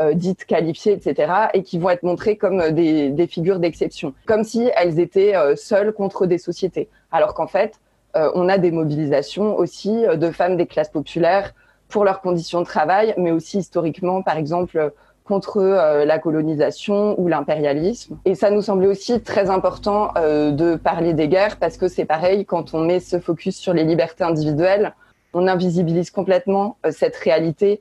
euh, 0.00 0.14
dites 0.14 0.46
qualifiées, 0.46 0.92
etc., 0.92 1.30
et 1.52 1.62
qui 1.62 1.78
vont 1.78 1.90
être 1.90 2.02
montrées 2.02 2.36
comme 2.36 2.70
des, 2.70 3.10
des 3.10 3.26
figures 3.26 3.58
d'exception, 3.58 4.14
comme 4.24 4.42
si 4.42 4.70
elles 4.74 4.98
étaient 4.98 5.34
seules 5.54 5.92
contre 5.92 6.24
des 6.24 6.38
sociétés, 6.38 6.88
alors 7.12 7.34
qu'en 7.34 7.46
fait, 7.46 7.74
on 8.14 8.48
a 8.48 8.56
des 8.56 8.70
mobilisations 8.70 9.56
aussi 9.56 10.04
de 10.06 10.30
femmes 10.30 10.56
des 10.56 10.66
classes 10.66 10.88
populaires 10.88 11.54
pour 11.88 12.04
leurs 12.04 12.22
conditions 12.22 12.60
de 12.60 12.66
travail, 12.66 13.14
mais 13.18 13.32
aussi 13.32 13.58
historiquement, 13.58 14.22
par 14.22 14.38
exemple, 14.38 14.92
contre 15.24 15.58
euh, 15.58 16.04
la 16.04 16.18
colonisation 16.18 17.18
ou 17.20 17.28
l'impérialisme. 17.28 18.18
Et 18.24 18.34
ça 18.34 18.50
nous 18.50 18.62
semblait 18.62 18.88
aussi 18.88 19.20
très 19.20 19.50
important 19.50 20.10
euh, 20.16 20.50
de 20.50 20.76
parler 20.76 21.14
des 21.14 21.28
guerres 21.28 21.58
parce 21.58 21.76
que 21.76 21.88
c'est 21.88 22.04
pareil, 22.04 22.44
quand 22.44 22.74
on 22.74 22.80
met 22.80 23.00
ce 23.00 23.18
focus 23.18 23.56
sur 23.56 23.72
les 23.72 23.84
libertés 23.84 24.24
individuelles, 24.24 24.94
on 25.32 25.46
invisibilise 25.46 26.10
complètement 26.10 26.76
euh, 26.84 26.90
cette 26.90 27.16
réalité 27.16 27.80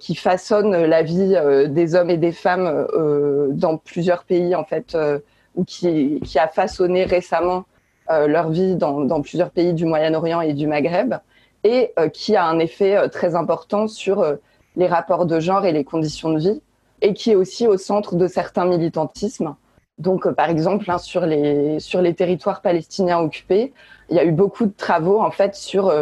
qui 0.00 0.16
façonne 0.16 0.84
la 0.84 1.02
vie 1.02 1.34
des 1.68 1.94
hommes 1.94 2.10
et 2.10 2.18
des 2.18 2.32
femmes 2.32 2.86
dans 3.52 3.78
plusieurs 3.78 4.24
pays, 4.24 4.54
en 4.54 4.64
fait, 4.64 4.94
ou 5.54 5.64
qui, 5.64 6.20
a 6.36 6.48
façonné 6.48 7.04
récemment 7.04 7.64
leur 8.10 8.50
vie 8.50 8.74
dans, 8.74 9.22
plusieurs 9.22 9.48
pays 9.50 9.72
du 9.72 9.86
Moyen-Orient 9.86 10.42
et 10.42 10.52
du 10.52 10.66
Maghreb 10.66 11.14
et 11.64 11.94
qui 12.12 12.36
a 12.36 12.44
un 12.44 12.58
effet 12.58 13.08
très 13.08 13.34
important 13.34 13.86
sur 13.86 14.26
les 14.76 14.86
rapports 14.86 15.24
de 15.24 15.40
genre 15.40 15.64
et 15.64 15.72
les 15.72 15.84
conditions 15.84 16.30
de 16.30 16.38
vie, 16.38 16.60
et 17.02 17.14
qui 17.14 17.30
est 17.30 17.36
aussi 17.36 17.66
au 17.66 17.76
centre 17.76 18.16
de 18.16 18.26
certains 18.26 18.66
militantismes. 18.66 19.54
Donc, 19.98 20.28
par 20.30 20.48
exemple, 20.48 20.90
hein, 20.90 20.98
sur, 20.98 21.26
les, 21.26 21.80
sur 21.80 22.00
les 22.00 22.14
territoires 22.14 22.60
palestiniens 22.60 23.18
occupés, 23.18 23.72
il 24.10 24.16
y 24.16 24.20
a 24.20 24.24
eu 24.24 24.32
beaucoup 24.32 24.66
de 24.66 24.72
travaux 24.76 25.20
en 25.20 25.30
fait 25.30 25.54
sur 25.54 25.92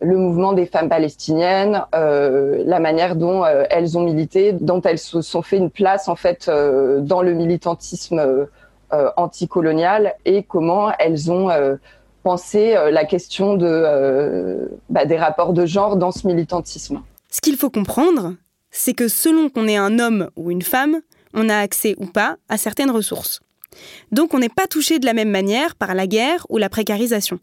le 0.00 0.16
mouvement 0.16 0.52
des 0.52 0.66
femmes 0.66 0.88
palestiniennes, 0.88 1.84
euh, 1.94 2.62
la 2.66 2.80
manière 2.80 3.14
dont 3.14 3.44
elles 3.44 3.96
ont 3.96 4.02
milité, 4.02 4.52
dont 4.52 4.80
elles 4.80 4.98
se 4.98 5.20
sont 5.20 5.42
fait 5.42 5.58
une 5.58 5.70
place 5.70 6.08
en 6.08 6.16
fait 6.16 6.48
dans 6.48 7.22
le 7.22 7.34
militantisme 7.34 8.48
anticolonial 9.16 10.14
et 10.24 10.42
comment 10.42 10.90
elles 10.98 11.30
ont 11.30 11.50
euh, 12.24 12.90
la 12.90 13.04
question 13.04 13.56
de, 13.56 13.66
euh, 13.66 14.66
bah, 14.88 15.04
des 15.04 15.16
rapports 15.16 15.52
de 15.52 15.66
genre 15.66 15.96
dans 15.96 16.12
ce 16.12 16.26
militantisme. 16.26 17.02
Ce 17.30 17.40
qu'il 17.40 17.56
faut 17.56 17.70
comprendre, 17.70 18.34
c'est 18.72 18.94
que 18.94 19.06
selon 19.06 19.48
qu'on 19.48 19.68
est 19.68 19.76
un 19.76 19.98
homme 20.00 20.28
ou 20.36 20.50
une 20.50 20.62
femme, 20.62 21.00
on 21.34 21.48
a 21.48 21.56
accès 21.56 21.94
ou 21.98 22.06
pas 22.06 22.36
à 22.48 22.56
certaines 22.56 22.90
ressources. 22.90 23.40
Donc 24.10 24.34
on 24.34 24.38
n'est 24.38 24.48
pas 24.48 24.66
touché 24.66 24.98
de 24.98 25.06
la 25.06 25.14
même 25.14 25.30
manière 25.30 25.76
par 25.76 25.94
la 25.94 26.06
guerre 26.06 26.44
ou 26.50 26.58
la 26.58 26.68
précarisation. 26.68 27.38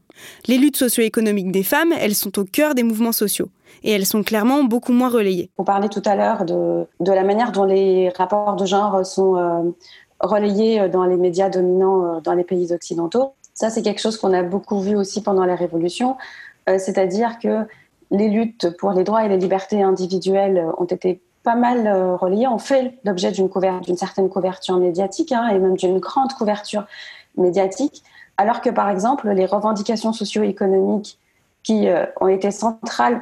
Les 0.48 0.58
luttes 0.58 0.76
socio-économiques 0.76 1.52
des 1.52 1.64
femmes, 1.64 1.94
elles 1.98 2.14
sont 2.14 2.38
au 2.38 2.44
cœur 2.44 2.76
des 2.76 2.84
mouvements 2.84 3.12
sociaux 3.12 3.50
et 3.84 3.92
elles 3.92 4.06
sont 4.06 4.24
clairement 4.24 4.64
beaucoup 4.64 4.92
moins 4.92 5.10
relayées. 5.10 5.50
On 5.58 5.64
parlait 5.64 5.90
tout 5.90 6.04
à 6.06 6.16
l'heure 6.16 6.46
de, 6.46 6.86
la 7.00 7.24
manière 7.24 7.52
dont 7.52 7.64
les 7.64 8.10
rapports 8.10 8.56
de 8.56 8.66
genre 8.66 9.06
sont 9.06 9.38
euh, 9.38 9.72
relayés 10.20 10.90
dans 10.90 11.06
les 11.06 11.18
médias 11.18 11.50
dominants 11.50 12.22
dans 12.22 12.34
les 12.34 12.44
pays 12.44 12.74
occidentaux. 12.74 13.34
Ça, 13.60 13.70
c'est 13.70 13.82
quelque 13.82 14.00
chose 14.00 14.16
qu'on 14.18 14.34
a 14.34 14.42
beaucoup 14.42 14.80
vu 14.80 14.96
aussi 14.96 15.22
pendant 15.22 15.44
la 15.44 15.56
Révolution, 15.56 16.16
euh, 16.70 16.78
c'est-à-dire 16.80 17.40
que 17.40 17.66
les 18.12 18.30
luttes 18.30 18.76
pour 18.78 18.92
les 18.92 19.04
droits 19.04 19.26
et 19.26 19.30
les 19.30 19.38
libertés 19.38 19.82
individuelles 19.82 20.66
ont 20.78 20.86
été 20.86 21.22
pas 21.44 21.56
mal 21.56 21.88
euh, 21.88 22.16
reliées, 22.16 22.48
ont 22.48 22.58
fait 22.58 23.00
l'objet 23.06 23.32
d'une 23.32 23.50
certaine 23.98 24.30
couverture 24.30 24.78
médiatique 24.78 25.32
hein, 25.32 25.48
et 25.48 25.60
même 25.60 25.78
d'une 25.78 26.00
grande 26.00 26.34
couverture 26.34 26.86
médiatique, 27.38 28.04
alors 28.38 28.62
que 28.62 28.70
par 28.70 28.90
exemple 28.90 29.30
les 29.30 29.46
revendications 29.46 30.14
socio-économiques 30.14 31.18
qui 31.64 31.88
euh, 31.88 32.06
ont 32.20 32.28
été 32.28 32.52
centrales 32.52 33.22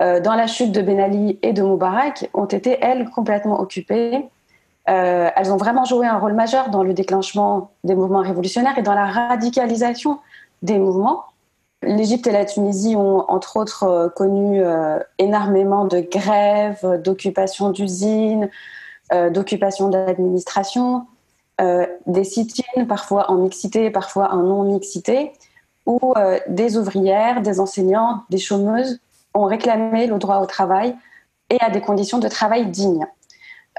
dans 0.00 0.36
la 0.36 0.46
chute 0.46 0.70
de 0.70 0.80
Ben 0.80 1.00
Ali 1.00 1.40
et 1.42 1.52
de 1.52 1.60
Moubarak 1.60 2.30
ont 2.32 2.44
été, 2.44 2.78
elles, 2.80 3.10
complètement 3.10 3.58
occupées 3.58 4.30
euh, 4.88 5.28
elles 5.36 5.52
ont 5.52 5.56
vraiment 5.56 5.84
joué 5.84 6.06
un 6.06 6.18
rôle 6.18 6.32
majeur 6.32 6.70
dans 6.70 6.82
le 6.82 6.94
déclenchement 6.94 7.70
des 7.84 7.94
mouvements 7.94 8.22
révolutionnaires 8.22 8.78
et 8.78 8.82
dans 8.82 8.94
la 8.94 9.06
radicalisation 9.06 10.18
des 10.62 10.78
mouvements. 10.78 11.24
L'Égypte 11.82 12.26
et 12.26 12.32
la 12.32 12.44
Tunisie 12.44 12.96
ont 12.96 13.30
entre 13.30 13.56
autres 13.56 13.84
euh, 13.84 14.08
connu 14.08 14.62
euh, 14.62 14.98
énormément 15.18 15.84
de 15.84 16.00
grèves, 16.00 17.00
d'occupations 17.02 17.70
d'usines, 17.70 18.50
d'occupations 19.30 19.88
d'administration, 19.88 21.06
des 21.58 22.24
sit-ins, 22.24 22.84
parfois 22.84 23.30
en 23.30 23.36
mixité, 23.36 23.88
parfois 23.88 24.34
en 24.34 24.42
non-mixité, 24.42 25.32
où 25.86 26.12
des 26.46 26.76
ouvrières, 26.76 27.40
des 27.40 27.58
enseignants, 27.58 28.24
des 28.28 28.36
chômeuses 28.36 29.00
ont 29.32 29.44
réclamé 29.44 30.06
le 30.06 30.18
droit 30.18 30.40
au 30.40 30.46
travail 30.46 30.94
et 31.48 31.58
à 31.60 31.70
des 31.70 31.80
conditions 31.80 32.18
de 32.18 32.28
travail 32.28 32.66
dignes. 32.66 33.06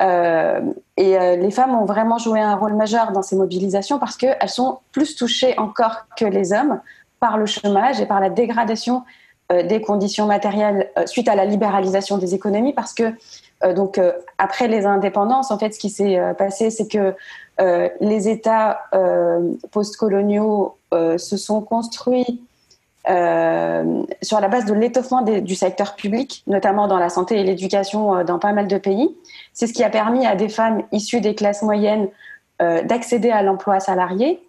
Euh, 0.01 0.61
et 0.95 1.17
euh, 1.17 1.35
les 1.35 1.51
femmes 1.51 1.75
ont 1.75 1.85
vraiment 1.85 2.17
joué 2.17 2.39
un 2.39 2.55
rôle 2.55 2.73
majeur 2.73 3.11
dans 3.11 3.21
ces 3.21 3.35
mobilisations 3.35 3.99
parce 3.99 4.15
qu'elles 4.15 4.49
sont 4.49 4.79
plus 4.93 5.15
touchées 5.15 5.57
encore 5.59 6.05
que 6.15 6.23
les 6.23 6.53
hommes 6.53 6.79
par 7.19 7.37
le 7.37 7.45
chômage 7.45 7.99
et 7.99 8.05
par 8.05 8.19
la 8.19 8.29
dégradation 8.29 9.03
euh, 9.51 9.63
des 9.63 9.81
conditions 9.81 10.25
matérielles 10.25 10.89
suite 11.05 11.27
à 11.27 11.35
la 11.35 11.45
libéralisation 11.45 12.17
des 12.17 12.35
économies 12.35 12.73
parce 12.73 12.93
que 12.93 13.13
donc 13.75 13.99
après 14.37 14.69
les 14.69 14.85
indépendances 14.85 15.51
en 15.51 15.59
fait 15.59 15.73
ce 15.73 15.79
qui 15.79 15.89
s'est 15.89 16.17
passé 16.37 16.69
c'est 16.69 16.87
que 16.87 17.13
les 17.99 18.29
États 18.29 18.79
postcoloniaux 19.71 20.77
se 20.93 21.35
sont 21.35 21.59
construits 21.59 22.41
sur 23.05 24.39
la 24.39 24.47
base 24.47 24.63
de 24.63 24.73
l'étoffement 24.73 25.23
du 25.23 25.55
secteur 25.55 25.97
public, 25.97 26.41
notamment 26.47 26.87
dans 26.87 26.99
la 26.99 27.09
santé 27.09 27.37
et 27.37 27.43
l'éducation 27.43 28.23
dans 28.23 28.39
pas 28.39 28.53
mal 28.53 28.67
de 28.67 28.77
pays. 28.77 29.13
C'est 29.51 29.67
ce 29.67 29.73
qui 29.73 29.83
a 29.83 29.89
permis 29.89 30.25
à 30.25 30.37
des 30.37 30.47
femmes 30.47 30.83
issues 30.93 31.19
des 31.19 31.35
classes 31.35 31.61
moyennes 31.61 32.07
euh, 32.61 32.83
d'accéder 32.83 33.29
à 33.29 33.41
l'emploi 33.41 33.79
salarié, 33.79 34.41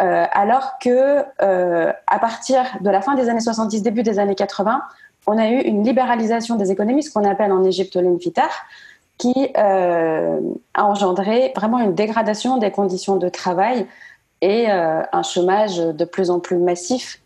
euh, 0.00 0.24
alors 0.30 0.78
que 0.78 1.24
euh, 1.42 1.92
à 2.06 2.18
partir 2.18 2.62
de 2.80 2.90
la 2.90 3.02
fin 3.02 3.14
des 3.14 3.28
années 3.28 3.40
70, 3.40 3.82
début 3.82 4.02
des 4.02 4.18
années 4.18 4.34
80, 4.34 4.82
on 5.26 5.36
a 5.36 5.48
eu 5.48 5.60
une 5.60 5.84
libéralisation 5.84 6.56
des 6.56 6.70
économies, 6.70 7.02
ce 7.02 7.10
qu'on 7.12 7.28
appelle 7.28 7.52
en 7.52 7.64
Égypte 7.64 7.96
l'infitar, 7.96 8.50
qui 9.18 9.50
a 9.54 10.38
engendré 10.74 11.52
vraiment 11.54 11.78
une 11.78 11.94
dégradation 11.94 12.56
des 12.56 12.70
conditions 12.70 13.16
de 13.16 13.28
travail 13.28 13.86
et 14.40 14.70
un 14.70 15.22
chômage 15.22 15.76
de 15.76 16.04
plus 16.06 16.30
en 16.30 16.40
plus 16.40 16.56
massif 16.56 17.20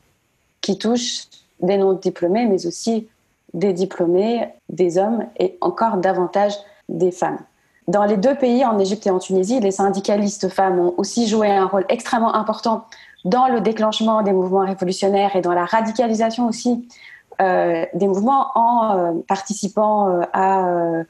qui 0.61 0.77
touche 0.77 1.27
des 1.61 1.77
non-diplômés, 1.77 2.47
mais 2.47 2.67
aussi 2.67 3.07
des 3.53 3.73
diplômés, 3.73 4.49
des 4.69 4.99
hommes 4.99 5.27
et 5.39 5.57
encore 5.61 5.99
davantage 5.99 6.55
des 6.89 7.13
femmes. 7.13 7.39
Dans 7.87 8.05
les 8.05 8.17
deux 8.17 8.35
pays, 8.35 8.65
en 8.65 8.79
Égypte 8.79 9.07
et 9.07 9.11
en 9.11 9.19
Tunisie, 9.19 9.61
les 9.61 9.71
syndicalistes 9.71 10.49
femmes 10.49 10.79
ont 10.79 10.95
aussi 10.97 11.29
joué 11.29 11.51
un 11.51 11.67
rôle 11.67 11.85
extrêmement 11.89 12.35
important 12.35 12.87
dans 13.25 13.49
le 13.49 13.61
déclenchement 13.61 14.23
des 14.23 14.33
mouvements 14.33 14.67
révolutionnaires 14.67 15.37
et 15.37 15.43
dans 15.43 15.53
la 15.53 15.65
radicalisation 15.65 16.49
aussi 16.49 16.89
euh, 17.41 17.85
des 17.95 18.07
mouvements 18.07 18.53
en 18.55 18.97
euh, 18.97 19.13
participant 19.27 20.09
euh, 20.09 20.23
à 20.33 21.05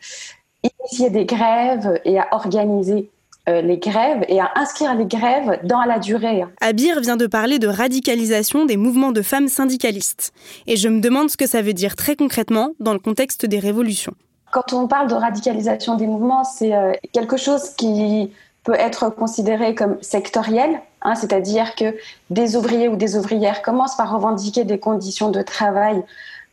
initier 0.63 1.11
des 1.11 1.27
grèves 1.27 2.01
et 2.05 2.19
à 2.19 2.29
organiser 2.33 3.11
les 3.47 3.77
grèves 3.77 4.25
et 4.29 4.41
à 4.41 4.53
inscrire 4.55 4.95
les 4.95 5.05
grèves 5.05 5.61
dans 5.65 5.83
la 5.83 5.99
durée. 5.99 6.45
Abir 6.63 6.99
vient 7.01 7.19
de 7.19 7.27
parler 7.27 7.59
de 7.59 7.69
radicalisation 7.69 8.65
des 8.65 8.79
mouvements 8.79 9.13
de 9.13 9.21
femmes 9.21 9.49
syndicalistes. 9.49 10.33
Et 10.67 10.77
je 10.77 10.89
me 10.89 11.03
demande 11.03 11.29
ce 11.29 11.37
que 11.37 11.47
ça 11.47 11.61
veut 11.61 11.75
dire 11.75 11.95
très 11.95 12.17
concrètement 12.17 12.71
dans 12.81 12.95
le 12.95 12.99
contexte 12.99 13.45
des 13.45 13.59
révolutions. 13.59 14.15
Quand 14.55 14.73
on 14.73 14.87
parle 14.87 15.09
de 15.09 15.15
radicalisation 15.15 15.97
des 15.97 16.07
mouvements, 16.07 16.45
c'est 16.45 16.77
euh, 16.77 16.93
quelque 17.11 17.37
chose 17.37 17.71
qui 17.71 18.33
peut 18.63 18.77
être 18.79 19.09
considéré 19.09 19.75
comme 19.75 20.01
sectoriel, 20.01 20.81
hein, 21.03 21.17
c'est-à-dire 21.17 21.75
que 21.75 21.97
des 22.31 22.55
ouvriers 22.55 22.87
ou 22.87 22.95
des 22.95 23.17
ouvrières 23.17 23.63
commencent 23.63 23.97
par 23.97 24.13
revendiquer 24.13 24.63
des 24.63 24.79
conditions 24.79 25.33
de 25.33 25.43
travail 25.43 26.05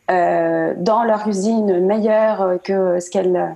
euh, 0.09 0.73
dans 0.77 1.03
leur 1.03 1.27
usine 1.27 1.85
meilleures 1.85 2.57
que, 2.63 2.97
celles 2.99 3.55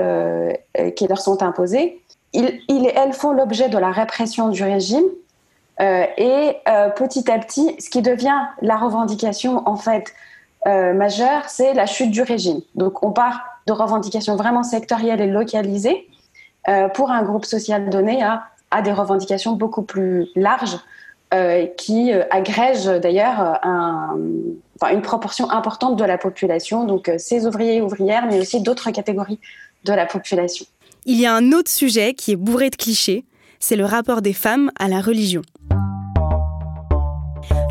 euh, 0.00 0.52
qui 0.96 1.06
leur 1.06 1.20
sont 1.20 1.42
imposées. 1.42 2.00
Ils 2.32 2.90
elles 2.96 3.12
font 3.12 3.32
l'objet 3.32 3.68
de 3.68 3.76
la 3.76 3.90
répression 3.90 4.48
du 4.48 4.62
régime 4.62 5.04
et 5.78 6.56
petit 6.96 7.30
à 7.30 7.38
petit, 7.38 7.76
ce 7.78 7.90
qui 7.90 8.00
devient 8.00 8.46
la 8.62 8.78
revendication 8.78 9.62
en 9.68 9.76
fait 9.76 10.14
euh, 10.66 10.92
majeur, 10.92 11.48
c'est 11.48 11.74
la 11.74 11.86
chute 11.86 12.10
du 12.10 12.22
régime. 12.22 12.60
Donc 12.74 13.04
on 13.04 13.12
part 13.12 13.42
de 13.66 13.72
revendications 13.72 14.36
vraiment 14.36 14.62
sectorielles 14.62 15.20
et 15.20 15.26
localisées 15.26 16.08
euh, 16.68 16.88
pour 16.88 17.10
un 17.10 17.22
groupe 17.22 17.44
social 17.44 17.88
donné 17.90 18.22
à, 18.22 18.82
des 18.82 18.92
revendications 18.92 19.52
beaucoup 19.52 19.82
plus 19.82 20.26
larges 20.34 20.78
qui 21.76 22.12
agrège 22.30 22.86
d'ailleurs 22.86 23.60
une 24.90 25.02
proportion 25.02 25.50
importante 25.50 25.96
de 25.96 26.04
la 26.04 26.18
population, 26.18 26.84
donc 26.84 27.10
ces 27.18 27.46
ouvriers 27.46 27.76
et 27.76 27.82
ouvrières, 27.82 28.26
mais 28.26 28.40
aussi 28.40 28.60
d'autres 28.60 28.90
catégories 28.90 29.38
de 29.84 29.92
la 29.92 30.06
population. 30.06 30.66
Il 31.04 31.20
y 31.20 31.26
a 31.26 31.34
un 31.34 31.52
autre 31.52 31.70
sujet 31.70 32.14
qui 32.14 32.32
est 32.32 32.36
bourré 32.36 32.70
de 32.70 32.76
clichés, 32.76 33.24
c'est 33.60 33.76
le 33.76 33.84
rapport 33.84 34.22
des 34.22 34.32
femmes 34.32 34.70
à 34.78 34.88
la 34.88 35.00
religion. 35.00 35.42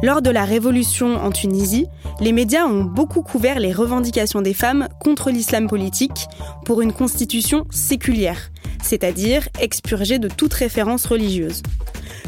Lors 0.03 0.21
de 0.21 0.29
la 0.29 0.45
révolution 0.45 1.15
en 1.15 1.31
Tunisie, 1.31 1.87
les 2.19 2.31
médias 2.31 2.65
ont 2.65 2.83
beaucoup 2.83 3.21
couvert 3.21 3.59
les 3.59 3.73
revendications 3.73 4.41
des 4.41 4.53
femmes 4.53 4.87
contre 4.99 5.31
l'islam 5.31 5.67
politique 5.67 6.27
pour 6.65 6.81
une 6.81 6.93
constitution 6.93 7.65
séculière, 7.71 8.51
c'est-à-dire 8.83 9.47
expurgée 9.59 10.19
de 10.19 10.27
toute 10.27 10.53
référence 10.53 11.05
religieuse. 11.05 11.63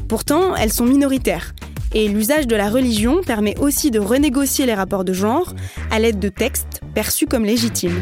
Pourtant, 0.07 0.55
elles 0.55 0.73
sont 0.73 0.85
minoritaires, 0.85 1.53
et 1.93 2.07
l'usage 2.07 2.47
de 2.47 2.55
la 2.55 2.69
religion 2.69 3.21
permet 3.21 3.57
aussi 3.59 3.91
de 3.91 3.99
renégocier 3.99 4.65
les 4.65 4.73
rapports 4.73 5.05
de 5.05 5.13
genre 5.13 5.53
à 5.91 5.99
l'aide 5.99 6.19
de 6.19 6.29
textes 6.29 6.81
perçus 6.93 7.27
comme 7.27 7.45
légitimes. 7.45 8.01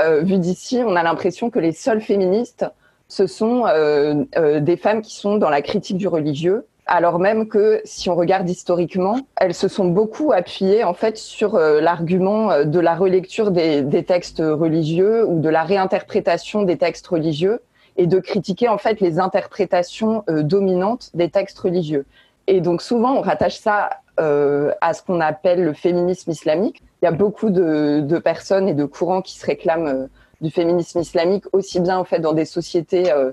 Euh, 0.00 0.22
vu 0.22 0.38
d'ici, 0.38 0.80
on 0.84 0.96
a 0.96 1.02
l'impression 1.02 1.50
que 1.50 1.58
les 1.58 1.72
seules 1.72 2.00
féministes, 2.00 2.66
ce 3.12 3.26
sont 3.26 3.66
euh, 3.66 4.24
euh, 4.38 4.60
des 4.60 4.78
femmes 4.78 5.02
qui 5.02 5.14
sont 5.14 5.36
dans 5.36 5.50
la 5.50 5.60
critique 5.60 5.98
du 5.98 6.08
religieux, 6.08 6.64
alors 6.86 7.18
même 7.18 7.46
que 7.46 7.82
si 7.84 8.08
on 8.08 8.14
regarde 8.14 8.48
historiquement, 8.48 9.18
elles 9.36 9.52
se 9.52 9.68
sont 9.68 9.84
beaucoup 9.84 10.32
appuyées 10.32 10.82
en 10.82 10.94
fait 10.94 11.18
sur 11.18 11.58
l'argument 11.58 12.64
de 12.64 12.80
la 12.80 12.94
relecture 12.94 13.50
des, 13.50 14.04
textes 14.04 14.40
religieux 14.40 15.26
ou 15.26 15.40
de 15.40 15.48
la 15.50 15.62
réinterprétation 15.62 16.62
des 16.62 16.78
textes 16.78 17.06
religieux 17.06 17.60
et 17.98 18.06
de 18.06 18.18
critiquer 18.18 18.68
en 18.68 18.78
fait 18.78 19.00
les 19.00 19.20
interprétations 19.20 20.24
dominantes 20.28 21.10
des 21.14 21.28
textes 21.28 21.58
religieux. 21.58 22.04
Et 22.46 22.60
donc 22.60 22.82
souvent 22.82 23.12
on 23.14 23.20
rattache 23.20 23.58
ça 23.58 23.90
à 24.16 24.94
ce 24.94 25.02
qu'on 25.02 25.20
appelle 25.20 25.62
le 25.62 25.72
féminisme 25.72 26.30
islamique, 26.30 26.82
il 27.02 27.06
y 27.06 27.08
a 27.08 27.12
beaucoup 27.12 27.50
de, 27.50 28.18
personnes 28.18 28.68
et 28.68 28.74
de 28.74 28.84
courants 28.84 29.22
qui 29.22 29.36
se 29.36 29.44
réclament 29.44 29.88
euh, 29.88 30.06
du 30.42 30.50
féminisme 30.50 31.00
islamique, 31.00 31.44
aussi 31.52 31.80
bien 31.80 31.98
en 31.98 32.04
fait 32.04 32.18
dans 32.18 32.32
des 32.32 32.44
sociétés 32.44 33.10
euh, 33.12 33.32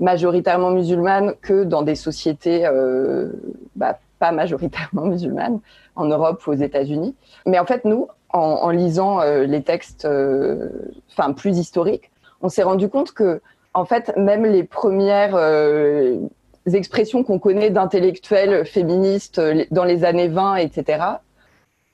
majoritairement 0.00 0.70
musulmanes 0.70 1.34
que 1.42 1.64
dans 1.64 1.82
des 1.82 1.94
sociétés 1.94 2.66
euh, 2.66 3.30
bah, 3.74 3.98
pas 4.18 4.32
majoritairement 4.32 5.02
musulmanes, 5.06 5.60
en 5.94 6.06
Europe 6.06 6.46
ou 6.46 6.50
aux 6.50 6.54
États-Unis. 6.54 7.14
Mais 7.44 7.58
en 7.58 7.66
fait, 7.66 7.84
nous, 7.84 8.08
en, 8.30 8.68
lisant 8.68 9.22
les 9.22 9.62
textes, 9.62 10.06
enfin 11.10 11.32
plus 11.32 11.56
historiques, 11.56 12.10
on 12.42 12.50
s'est 12.50 12.62
rendu 12.62 12.90
compte 12.90 13.12
que, 13.12 13.40
en 13.72 13.86
fait, 13.86 14.14
même 14.18 14.44
les 14.44 14.62
premières 14.62 15.38
expressions 16.66 17.24
qu'on 17.24 17.38
connaît 17.38 17.70
d'intellectuels 17.70 18.66
féministes 18.66 19.40
dans 19.70 19.84
les 19.84 20.04
années 20.04 20.28
20, 20.28 20.56
etc., 20.56 20.98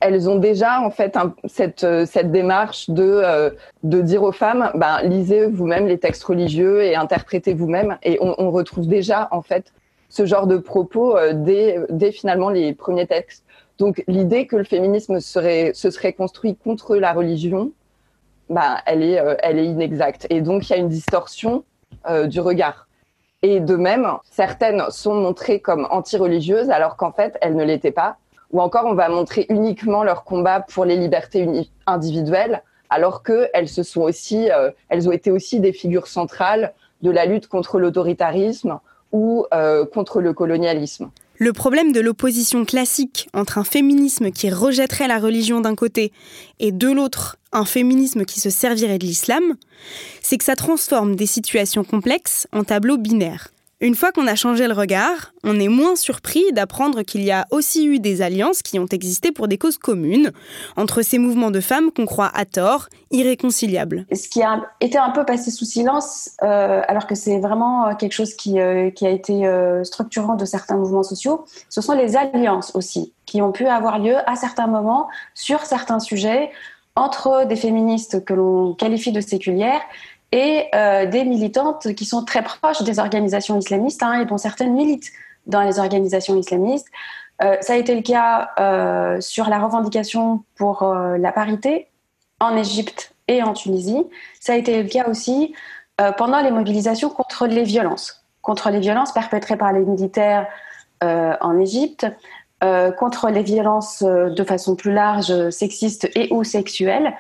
elles 0.03 0.29
ont 0.29 0.37
déjà 0.37 0.81
en 0.81 0.91
fait 0.91 1.17
cette, 1.45 1.85
euh, 1.85 2.05
cette 2.07 2.31
démarche 2.31 2.91
de, 2.91 3.03
euh, 3.03 3.51
de 3.83 4.01
dire 4.01 4.23
aux 4.23 4.33
femmes, 4.33 4.71
ben, 4.75 5.01
lisez 5.03 5.47
vous-même 5.47 5.87
les 5.87 5.99
textes 5.99 6.25
religieux 6.25 6.83
et 6.83 6.97
interprétez 6.97 7.55
vous-même. 7.55 7.99
Et 8.03 8.19
on, 8.21 8.51
retrouve 8.51 8.87
déjà 8.87 9.29
en 9.31 9.43
fait 9.43 9.73
ce 10.09 10.27
genre 10.27 10.47
de 10.47 10.59
propos 10.59 11.17
euh, 11.17 11.33
dès, 11.35 11.79
dès, 11.89 12.13
finalement 12.13 12.51
les 12.51 12.75
premiers 12.75 13.07
textes. 13.07 13.45
Donc 13.79 14.05
l'idée 14.09 14.47
que 14.47 14.57
le 14.57 14.65
féminisme 14.65 15.21
serait, 15.21 15.73
se 15.75 15.91
serait 15.91 16.13
construit 16.13 16.57
contre 16.57 16.97
la 16.97 17.13
religion, 17.13 17.73
ben, 18.51 18.77
elle, 18.85 19.03
est, 19.03 19.23
elle 19.43 19.59
est 19.59 19.67
inexacte. 19.67 20.27
Et 20.31 20.41
donc 20.41 20.69
il 20.69 20.73
y 20.73 20.75
a 20.75 20.79
une 20.79 20.89
distorsion 20.89 21.65
du 22.27 22.41
regard. 22.41 22.89
Et 23.43 23.61
de 23.61 23.77
même, 23.77 24.07
certaines 24.25 24.83
sont 24.91 25.15
montrées 25.15 25.61
comme 25.61 25.87
anti-religieuses 25.91 26.71
alors 26.71 26.97
qu'en 26.97 27.13
fait 27.13 27.39
elles 27.41 27.57
ne 27.57 27.65
l'étaient 27.65 27.93
pas 27.93 28.17
ou 28.53 28.61
encore 28.61 28.87
on 28.87 28.95
va 28.95 29.09
montrer 29.09 29.47
uniquement 29.49 30.05
leur 30.05 30.25
combat 30.25 30.61
pour 30.61 30.85
les 30.85 30.97
libertés 30.97 31.49
individuelles, 31.87 32.63
alors 32.91 33.23
qu'elles 33.23 33.69
se 33.69 33.83
sont 33.83 34.03
aussi, 34.03 34.51
euh, 34.51 34.71
elles 34.89 35.09
ont 35.09 35.13
été 35.13 35.31
aussi 35.31 35.61
des 35.61 35.73
figures 35.73 36.07
centrales 36.07 36.75
de 37.01 37.11
la 37.11 37.25
lutte 37.25 37.49
contre 37.49 37.79
l'autoritarisme 37.79 38.79
ou 39.11 39.47
euh, 39.53 39.85
contre 39.87 40.21
le 40.21 40.33
colonialisme. 40.33 41.11
Le 41.39 41.53
problème 41.53 41.93
de 41.93 42.01
l'opposition 42.01 42.65
classique 42.65 43.29
entre 43.35 43.59
un 43.59 43.65
féminisme 43.65 44.31
qui 44.31 44.51
rejetterait 44.51 45.09
la 45.09 45.19
religion 45.19 45.61
d'un 45.61 45.75
côté 45.75 46.13
et 46.61 46.71
de 46.71 46.89
l'autre 46.89 47.37
un 47.53 47.65
féminisme 47.65 48.25
qui 48.25 48.41
se 48.41 48.51
servirait 48.51 48.99
de 48.99 49.07
l'islam, 49.07 49.43
c'est 50.21 50.39
que 50.39 50.45
ça 50.45 50.57
transforme 50.57 51.17
des 51.17 51.27
situations 51.27 51.85
complexes 51.85 52.47
en 52.53 52.65
tableaux 52.65 52.97
binaires. 52.97 53.49
Une 53.83 53.97
fois 53.97 54.13
qu'on 54.13 54.29
a 54.29 54.37
changé 54.37 54.69
le 54.69 54.75
regard, 54.75 55.33
on 55.43 55.59
est 55.59 55.67
moins 55.67 55.97
surpris 55.97 56.45
d'apprendre 56.53 57.03
qu'il 57.03 57.25
y 57.25 57.33
a 57.33 57.49
aussi 57.51 57.85
eu 57.85 57.99
des 57.99 58.23
alliances 58.23 58.63
qui 58.63 58.79
ont 58.79 58.87
existé 58.87 59.33
pour 59.33 59.49
des 59.49 59.59
causes 59.59 59.77
communes 59.77 60.31
entre 60.77 61.03
ces 61.03 61.19
mouvements 61.19 61.51
de 61.51 61.59
femmes 61.59 61.91
qu'on 61.91 62.07
croit 62.07 62.31
à 62.33 62.45
tort 62.45 62.87
irréconciliables. 63.11 64.07
Ce 64.13 64.29
qui 64.29 64.41
a 64.41 64.61
été 64.81 64.99
un 64.99 65.11
peu 65.11 65.25
passé 65.25 65.51
sous 65.51 65.65
silence, 65.65 66.31
euh, 66.45 66.83
alors 66.87 67.09
que 67.09 67.17
c'est 67.17 67.41
vraiment 67.41 67.89
euh, 67.89 67.95
quelque 67.97 68.13
chose 68.13 68.35
qui, 68.35 68.61
euh, 68.61 68.91
qui 68.91 69.05
a 69.05 69.11
été 69.11 69.51
structurant 69.83 70.37
de 70.37 70.45
certains 70.45 70.77
mouvements 70.77 71.03
sociaux, 71.03 71.45
ce 71.69 71.81
sont 71.81 71.95
les 71.95 72.15
alliances 72.15 72.77
aussi 72.77 73.13
qui 73.27 73.43
ont 73.43 73.51
pu 73.51 73.67
avoir 73.67 73.99
lieu 73.99 74.15
à 74.31 74.37
certains 74.37 74.69
moments 74.69 75.09
sur 75.35 75.63
certains 75.63 75.99
sujets 75.99 76.53
entre 76.95 77.47
des 77.47 77.57
féministes 77.57 78.25
que 78.25 78.35
l'on 78.35 78.75
qualifie 78.75 79.13
de 79.13 79.21
séculières 79.21 79.81
et 80.33 80.65
euh, 80.75 81.07
des 81.07 81.25
militantes 81.25 81.95
qui 81.95 82.07
sont 82.07 82.25
très 82.25 82.43
proches 82.43 82.83
des 82.83 82.99
organisations 82.99 83.59
islamistes 83.59 84.03
hein, 84.03 84.21
et 84.21 84.25
dont 84.25 84.39
certaines 84.39 84.73
militent 84.73 85.13
dans 85.47 85.61
les 85.61 85.79
organisations 85.79 86.37
islamistes. 86.37 86.89
Euh, 87.43 87.57
ça 87.61 87.75
a 87.75 87.77
été 87.77 87.95
le 87.95 88.03
cas 88.03 88.51
euh, 88.59 89.21
sur 89.21 89.49
la 89.49 89.59
revendication 89.59 90.45
pour 90.57 90.85
la 90.85 91.33
parité 91.33 91.89
en 92.41 92.57
Égypte 92.57 93.15
et 93.29 93.43
en 93.43 93.53
Tunisie. 93.53 94.05
Ça 94.41 94.55
a 94.55 94.57
été 94.57 94.83
le 94.83 94.89
cas 94.89 95.09
aussi 95.09 95.55
pendant 96.17 96.41
les 96.41 96.51
mobilisations 96.51 97.11
contre 97.11 97.47
les 97.47 97.63
violences, 97.63 98.25
contre 98.41 98.71
les 98.71 98.81
violences 98.81 99.13
perpétrées 99.13 99.57
par 99.57 99.73
les 99.73 99.85
militaires 99.85 100.49
en 101.01 101.61
Égypte, 101.61 102.07
contre 102.99 103.29
les 103.31 103.45
violences 103.45 104.03
de 104.03 104.45
façon 104.45 104.75
plus 104.75 104.93
large 104.93 105.51
sexistes 105.51 106.11
et 106.17 106.33
ou 106.33 106.43
sexuelles, 106.43 107.15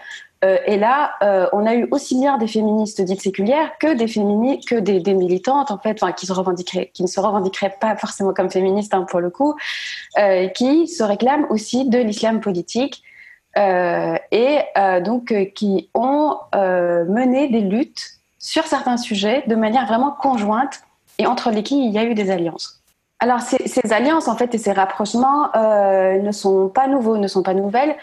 euh, 0.45 0.59
et 0.67 0.77
là, 0.77 1.13
euh, 1.23 1.47
on 1.53 1.67
a 1.67 1.75
eu 1.75 1.87
aussi 1.91 2.19
bien 2.19 2.37
des 2.37 2.49
féministes 2.49 3.01
dites 3.01 3.23
séculières 3.23 3.79
que 3.79 3.95
des 3.95 4.07
que 4.07 4.79
des, 4.81 5.15
militantes 5.15 5.71
en 5.71 5.79
fait, 5.79 6.01
qui 6.17 6.27
ne 6.27 7.07
se 7.07 7.21
revendiqueraient 7.21 7.77
pas 7.81 7.97
forcément 7.97 8.33
comme 8.35 8.51
féministes 8.51 8.93
hein, 8.95 9.07
pour 9.09 9.21
le 9.21 9.31
coup, 9.31 9.55
euh, 10.19 10.49
qui 10.49 10.89
se 10.89 11.03
réclament 11.03 11.47
aussi 11.51 11.89
de 11.89 11.99
l'islam 11.99 12.41
politique 12.41 13.03
et 13.55 14.61
donc 15.05 15.35
qui 15.55 15.91
ont 15.93 16.39
mené 16.55 17.49
des 17.49 17.61
luttes 17.61 18.13
sur 18.39 18.65
certains 18.65 18.97
sujets 18.97 19.45
de 19.47 19.55
manière 19.55 19.87
vraiment 19.87 20.11
conjointe 20.11 20.81
et 21.19 21.27
entre 21.27 21.51
lesquels 21.51 21.79
il 21.79 21.91
y 21.91 21.99
a 21.99 22.05
eu 22.05 22.15
des 22.15 22.31
alliances. 22.31 22.81
Alors 23.21 23.41
ces, 23.41 23.93
alliances 23.93 24.27
en 24.27 24.37
fait 24.37 24.55
et 24.55 24.59
ces 24.59 24.73
rapprochements 24.73 25.51
ne 25.55 26.33
sont 26.33 26.71
pas 26.71 26.89
nouveaux, 26.89 27.19
ne 27.19 27.29
sont 27.29 27.43
pas 27.43 27.53
nouvelles. 27.53 27.95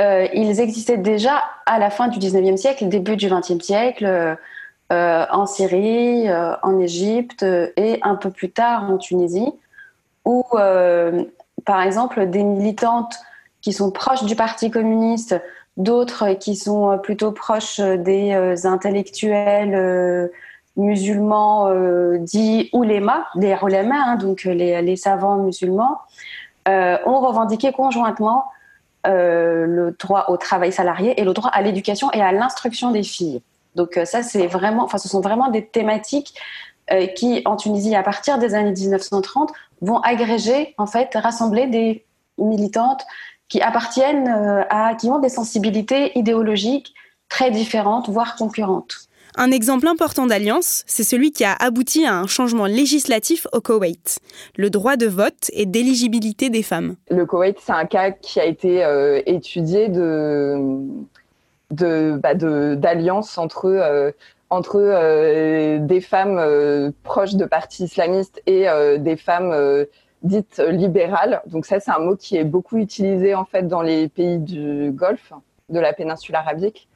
Euh, 0.00 0.26
ils 0.34 0.60
existaient 0.60 0.98
déjà 0.98 1.42
à 1.64 1.78
la 1.78 1.90
fin 1.90 2.08
du 2.08 2.18
19e 2.18 2.56
siècle, 2.56 2.88
début 2.88 3.16
du 3.16 3.28
20e 3.28 3.60
siècle, 3.60 4.36
euh, 4.92 5.26
en 5.30 5.46
Syrie, 5.46 6.26
en 6.62 6.78
Égypte 6.78 7.42
et 7.42 7.98
un 8.02 8.14
peu 8.14 8.30
plus 8.30 8.50
tard 8.50 8.90
en 8.90 8.98
Tunisie, 8.98 9.52
où 10.24 10.44
par 11.64 11.82
exemple 11.82 12.26
des 12.26 12.44
militantes 12.44 13.16
qui 13.62 13.72
sont 13.72 13.90
proches 13.90 14.24
du 14.24 14.36
Parti 14.36 14.70
communiste, 14.70 15.40
d'autres 15.76 16.34
qui 16.34 16.54
sont 16.56 16.98
plutôt 17.02 17.32
proches 17.32 17.80
des 17.80 18.64
intellectuels 18.64 20.30
musulmans 20.76 21.68
euh, 21.68 22.18
dits 22.18 22.68
oulémas, 22.72 23.24
des 23.34 23.56
oulémas, 23.62 24.02
hein, 24.06 24.16
donc 24.16 24.44
les, 24.44 24.96
savants 24.96 25.36
musulmans, 25.36 26.00
euh, 26.68 26.98
ont 27.06 27.20
revendiqué 27.20 27.72
conjointement 27.72 28.44
euh, 29.06 29.66
le 29.66 29.96
droit 29.98 30.26
au 30.28 30.36
travail 30.36 30.72
salarié 30.72 31.20
et 31.20 31.24
le 31.24 31.32
droit 31.32 31.50
à 31.50 31.62
l'éducation 31.62 32.10
et 32.12 32.20
à 32.20 32.32
l'instruction 32.32 32.90
des 32.90 33.02
filles. 33.02 33.42
Donc 33.74 34.00
ça, 34.04 34.22
c'est 34.22 34.46
vraiment, 34.46 34.84
enfin, 34.84 34.98
ce 34.98 35.08
sont 35.08 35.20
vraiment 35.20 35.50
des 35.50 35.66
thématiques 35.66 36.34
qui, 37.14 37.42
en 37.44 37.56
Tunisie, 37.56 37.94
à 37.94 38.02
partir 38.02 38.38
des 38.38 38.54
années 38.54 38.70
1930, 38.70 39.52
vont 39.82 39.98
agréger, 39.98 40.74
en 40.78 40.86
fait, 40.86 41.10
rassembler 41.14 41.66
des 41.66 42.06
militantes 42.38 43.04
qui 43.48 43.60
appartiennent 43.60 44.28
à, 44.70 44.94
qui 44.94 45.10
ont 45.10 45.18
des 45.18 45.28
sensibilités 45.28 46.16
idéologiques 46.16 46.94
très 47.28 47.50
différentes, 47.50 48.08
voire 48.08 48.36
concurrentes. 48.36 49.08
Un 49.38 49.50
exemple 49.50 49.86
important 49.86 50.26
d'alliance, 50.26 50.82
c'est 50.86 51.04
celui 51.04 51.30
qui 51.30 51.44
a 51.44 51.52
abouti 51.52 52.06
à 52.06 52.14
un 52.14 52.26
changement 52.26 52.64
législatif 52.64 53.46
au 53.52 53.60
Koweït, 53.60 54.18
le 54.56 54.70
droit 54.70 54.96
de 54.96 55.06
vote 55.06 55.50
et 55.52 55.66
d'éligibilité 55.66 56.48
des 56.48 56.62
femmes. 56.62 56.96
Le 57.10 57.26
Koweït, 57.26 57.58
c'est 57.60 57.72
un 57.72 57.84
cas 57.84 58.12
qui 58.12 58.40
a 58.40 58.46
été 58.46 58.82
euh, 58.82 59.20
étudié 59.26 59.88
bah, 61.70 62.34
d'alliance 62.34 63.36
entre 63.36 63.66
euh, 63.66 64.10
entre 64.48 64.78
des 65.78 66.00
femmes 66.00 66.92
proches 67.02 67.34
de 67.34 67.44
partis 67.44 67.84
islamistes 67.84 68.40
et 68.46 68.66
des 68.98 69.16
femmes 69.16 69.52
dites 70.22 70.62
libérales. 70.70 71.42
Donc 71.46 71.66
ça, 71.66 71.80
c'est 71.80 71.90
un 71.90 71.98
mot 71.98 72.14
qui 72.16 72.36
est 72.36 72.44
beaucoup 72.44 72.78
utilisé 72.78 73.34
en 73.34 73.44
fait 73.44 73.66
dans 73.66 73.82
les 73.82 74.08
pays 74.08 74.38
du 74.38 74.92
Golfe, 74.92 75.32
de 75.68 75.80
la 75.80 75.92
péninsule 75.92 76.36
arabique, 76.36 76.86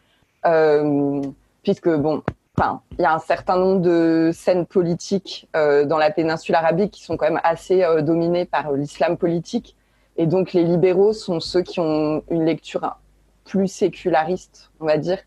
puisque 1.62 1.88
bon, 1.88 2.22
enfin, 2.56 2.82
il 2.98 3.02
y 3.02 3.04
a 3.04 3.14
un 3.14 3.18
certain 3.18 3.56
nombre 3.56 3.80
de 3.80 4.30
scènes 4.32 4.66
politiques 4.66 5.48
dans 5.54 5.98
la 5.98 6.10
péninsule 6.10 6.54
arabique 6.54 6.92
qui 6.92 7.04
sont 7.04 7.16
quand 7.16 7.26
même 7.26 7.40
assez 7.42 7.84
dominées 8.02 8.44
par 8.44 8.72
l'islam 8.72 9.16
politique. 9.16 9.76
Et 10.16 10.26
donc 10.26 10.52
les 10.52 10.64
libéraux 10.64 11.12
sont 11.12 11.40
ceux 11.40 11.62
qui 11.62 11.80
ont 11.80 12.22
une 12.30 12.44
lecture 12.44 12.98
plus 13.44 13.68
séculariste, 13.68 14.70
on 14.80 14.86
va 14.86 14.98
dire, 14.98 15.18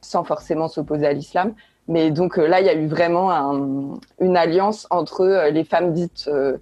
sans 0.00 0.24
forcément 0.24 0.68
s'opposer 0.68 1.06
à 1.06 1.12
l'islam. 1.12 1.54
Mais 1.88 2.10
donc 2.10 2.38
euh, 2.38 2.46
là, 2.46 2.60
il 2.60 2.66
y 2.66 2.68
a 2.68 2.74
eu 2.74 2.86
vraiment 2.86 3.98
une 4.20 4.36
alliance 4.36 4.86
entre 4.90 5.22
euh, 5.22 5.50
les 5.50 5.64
femmes 5.64 5.92
dites 5.92 6.28
euh, 6.28 6.58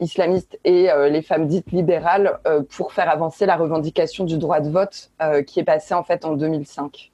islamistes 0.00 0.58
et 0.64 0.88
les 1.10 1.22
femmes 1.22 1.48
dites 1.48 1.72
libérales 1.72 2.38
pour 2.70 2.92
faire 2.92 3.10
avancer 3.10 3.46
la 3.46 3.56
revendication 3.56 4.22
du 4.22 4.38
droit 4.38 4.60
de 4.60 4.70
vote 4.70 5.10
qui 5.44 5.58
est 5.58 5.64
passé 5.64 5.92
en 5.92 6.04
fait 6.04 6.24
en 6.24 6.34
2005. 6.36 7.10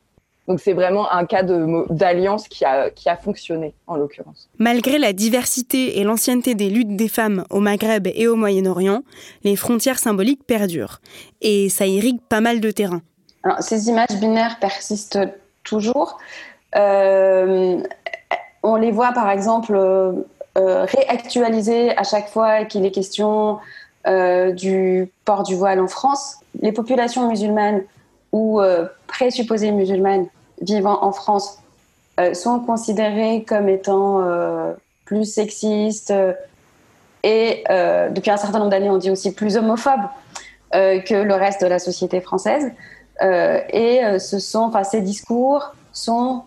Donc 0.48 0.60
c'est 0.60 0.72
vraiment 0.72 1.10
un 1.12 1.24
cas 1.24 1.44
d'alliance 1.44 2.48
qui 2.48 2.64
a, 2.64 2.90
qui 2.90 3.08
a 3.08 3.16
fonctionné 3.16 3.74
en 3.86 3.96
l'occurrence. 3.96 4.48
Malgré 4.58 4.98
la 4.98 5.12
diversité 5.12 6.00
et 6.00 6.04
l'ancienneté 6.04 6.54
des 6.54 6.68
luttes 6.68 6.96
des 6.96 7.08
femmes 7.08 7.44
au 7.50 7.60
Maghreb 7.60 8.08
et 8.12 8.26
au 8.26 8.34
Moyen-Orient, 8.34 9.02
les 9.44 9.54
frontières 9.54 9.98
symboliques 9.98 10.44
perdurent. 10.44 11.00
Et 11.42 11.68
ça 11.68 11.86
irrigue 11.86 12.20
pas 12.28 12.40
mal 12.40 12.60
de 12.60 12.70
terrain. 12.70 13.02
ces 13.60 13.88
images 13.88 14.18
binaires 14.20 14.58
persistent 14.60 15.20
toujours. 15.62 16.18
Euh, 16.74 17.80
on 18.62 18.76
les 18.76 18.90
voit 18.90 19.12
par 19.12 19.30
exemple 19.30 19.74
euh, 19.74 20.84
réactualisées 20.84 21.96
à 21.96 22.02
chaque 22.02 22.28
fois 22.28 22.64
qu'il 22.64 22.84
est 22.84 22.90
question 22.90 23.58
euh, 24.06 24.52
du 24.52 25.10
port 25.24 25.44
du 25.44 25.54
voile 25.54 25.80
en 25.80 25.88
France. 25.88 26.38
Les 26.60 26.72
populations 26.72 27.28
musulmanes 27.28 27.82
ou 28.32 28.60
euh, 28.60 28.86
présupposées 29.06 29.70
musulmanes 29.70 30.26
vivant 30.60 31.04
en 31.04 31.12
France 31.12 31.58
euh, 32.20 32.34
sont 32.34 32.60
considérées 32.60 33.44
comme 33.46 33.68
étant 33.68 34.22
euh, 34.22 34.72
plus 35.04 35.24
sexistes 35.24 36.12
et 37.22 37.64
depuis 38.10 38.30
un 38.30 38.36
certain 38.36 38.58
nombre 38.58 38.70
d'années 38.70 38.90
on 38.90 38.96
dit 38.96 39.10
aussi 39.10 39.32
plus 39.32 39.56
homophobes 39.56 40.08
que 40.72 41.22
le 41.22 41.34
reste 41.34 41.60
de 41.60 41.66
la 41.66 41.78
société 41.78 42.20
française. 42.20 42.72
et 43.20 44.00
ce 44.18 44.38
sont, 44.40 44.60
enfin, 44.60 44.82
ces 44.82 45.02
discours 45.02 45.74
sont 45.92 46.42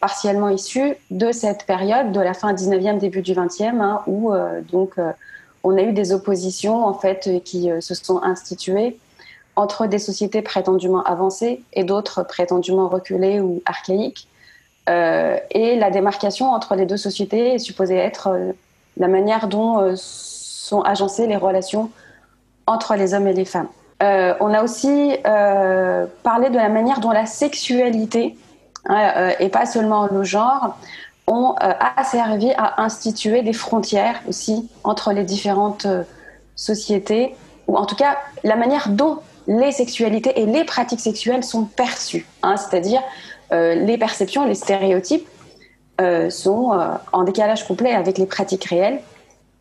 partiellement 0.00 0.50
issus 0.50 0.94
de 1.10 1.32
cette 1.32 1.66
période 1.66 2.12
de 2.12 2.20
la 2.20 2.34
fin 2.34 2.52
19e, 2.52 2.98
début 2.98 3.22
du 3.22 3.32
20e, 3.32 3.80
hein, 3.80 4.02
où 4.06 4.32
donc 4.70 4.96
on 5.64 5.76
a 5.76 5.82
eu 5.82 5.92
des 5.92 6.12
oppositions 6.12 6.84
en 6.84 6.94
fait 6.94 7.42
qui 7.42 7.70
se 7.80 7.94
sont 7.94 8.22
instituées 8.22 8.98
entre 9.56 9.86
des 9.86 9.98
sociétés 9.98 10.42
prétendument 10.42 11.02
avancées 11.02 11.62
et 11.72 11.84
d'autres 11.84 12.22
prétendument 12.22 12.88
reculées 12.88 13.40
ou 13.40 13.62
archaïques. 13.66 14.28
Euh, 14.88 15.36
et 15.50 15.76
la 15.76 15.90
démarcation 15.90 16.50
entre 16.52 16.74
les 16.74 16.86
deux 16.86 16.96
sociétés 16.96 17.54
est 17.54 17.58
supposée 17.58 17.96
être 17.96 18.28
euh, 18.28 18.52
la 18.96 19.08
manière 19.08 19.46
dont 19.46 19.78
euh, 19.78 19.94
sont 19.96 20.80
agencées 20.82 21.26
les 21.26 21.36
relations 21.36 21.90
entre 22.66 22.94
les 22.94 23.14
hommes 23.14 23.28
et 23.28 23.32
les 23.32 23.44
femmes. 23.44 23.68
on 24.00 24.54
a 24.54 24.62
aussi 24.62 25.16
parlé 26.22 26.50
de 26.50 26.56
la 26.56 26.68
manière 26.68 27.00
dont 27.00 27.10
la 27.10 27.26
sexualité, 27.26 28.36
hein, 28.86 29.32
et 29.40 29.48
pas 29.48 29.66
seulement 29.66 30.06
le 30.06 30.22
genre, 30.22 30.78
ont 31.26 31.54
a 31.58 32.04
servi 32.04 32.52
à 32.52 32.80
instituer 32.82 33.42
des 33.42 33.52
frontières 33.52 34.20
aussi 34.28 34.68
entre 34.84 35.12
les 35.12 35.24
différentes 35.24 35.88
sociétés, 36.54 37.34
ou 37.66 37.76
en 37.76 37.86
tout 37.86 37.96
cas 37.96 38.18
la 38.44 38.54
manière 38.54 38.88
dont 38.90 39.18
les 39.50 39.72
sexualités 39.72 40.40
et 40.40 40.46
les 40.46 40.64
pratiques 40.64 41.00
sexuelles 41.00 41.42
sont 41.42 41.64
perçues, 41.64 42.24
hein, 42.42 42.56
c'est-à-dire 42.56 43.02
euh, 43.52 43.74
les 43.74 43.98
perceptions, 43.98 44.46
les 44.46 44.54
stéréotypes 44.54 45.26
euh, 46.00 46.30
sont 46.30 46.72
euh, 46.72 46.90
en 47.12 47.24
décalage 47.24 47.66
complet 47.66 47.92
avec 47.92 48.16
les 48.16 48.26
pratiques 48.26 48.64
réelles. 48.64 49.00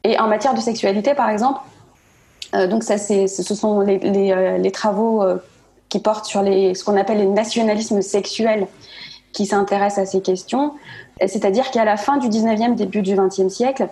Et 0.04 0.19
en 0.19 0.28
matière 0.28 0.54
de 0.54 0.62
sexualité, 0.62 1.13
par 1.15 1.30
exemple, 1.30 1.60
donc 2.54 2.84
ça, 2.84 2.97
ce 2.97 3.28
sont 3.28 3.82
les, 3.82 4.71
travaux 4.71 5.23
qui 5.88 5.99
portent 5.99 6.25
sur 6.25 6.41
ce 6.41 6.84
qu'on 6.84 6.97
appelle 6.97 7.17
les 7.17 7.28
nationalismes 7.28 8.02
sexuels 8.02 8.65
qui 9.34 9.45
s'intéressent 9.45 10.08
à 10.08 10.10
ces 10.10 10.21
questions. 10.21 10.73
C'est-à-dire 11.19 11.69
qu'à 11.69 11.86
la 11.86 11.95
fin 11.95 12.17
du 12.17 12.28
19e, 12.28 12.73
début 12.73 13.04
du 13.04 13.13
20e 13.13 13.49
siècle, 13.49 13.89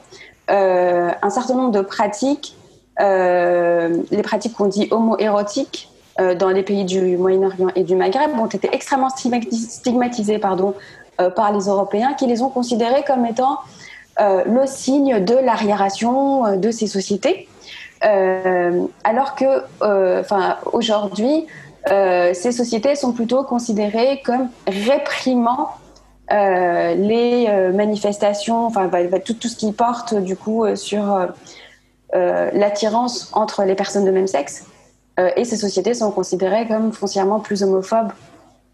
un 0.48 1.30
certain 1.30 1.54
nombre 1.54 1.72
de 1.72 1.82
pratiques 1.82 2.57
les 3.00 4.22
pratiques 4.24 4.54
qu'on 4.54 4.68
dit 4.68 4.88
homo-érotiques 4.92 5.90
euh, 6.20 6.34
dans 6.34 6.50
les 6.50 6.64
pays 6.64 6.84
du 6.84 7.16
Moyen-Orient 7.16 7.68
et 7.76 7.84
du 7.84 7.96
Maghreb 7.96 8.32
ont 8.40 8.48
été 8.48 8.70
extrêmement 8.72 9.10
stigmatisées 9.10 10.42
euh, 10.44 11.30
par 11.30 11.54
les 11.54 11.66
Européens 11.66 12.14
qui 12.18 12.26
les 12.26 12.42
ont 12.42 12.50
considérées 12.50 13.04
comme 13.06 13.26
étant 13.26 13.60
le 14.20 14.66
signe 14.66 15.24
de 15.24 15.36
l'arriération 15.36 16.58
de 16.58 16.72
ces 16.72 16.88
sociétés. 16.88 17.48
alors 18.02 19.36
que, 19.36 19.62
aujourd'hui, 20.74 21.46
ces 21.86 22.52
sociétés 22.52 22.96
sont 22.96 23.12
plutôt 23.12 23.44
considérées 23.44 24.24
comme 24.26 24.50
réprimant 24.66 25.70
les 26.32 27.72
manifestations, 27.76 28.66
enfin 28.66 28.88
bah, 28.88 29.04
bah, 29.04 29.20
tout, 29.20 29.36
tout, 29.36 29.50
ce 29.50 29.56
qui 29.56 29.72
porte 29.72 30.16
du 30.16 30.36
coup 30.36 30.66
sur 30.76 31.14
euh, 31.14 31.28
l'attirance 32.14 33.30
entre 33.34 33.64
les 33.64 33.76
personnes 33.76 34.06
de 34.06 34.12
même 34.12 34.28
sexe. 34.28 34.66
Euh, 35.20 35.30
et 35.36 35.46
ces 35.46 35.58
sociétés 35.58 35.94
sont 35.94 36.12
considérées 36.12 36.68
comme 36.68 36.94
foncièrement 36.94 37.40
plus 37.40 37.64
homophobes 37.64 38.12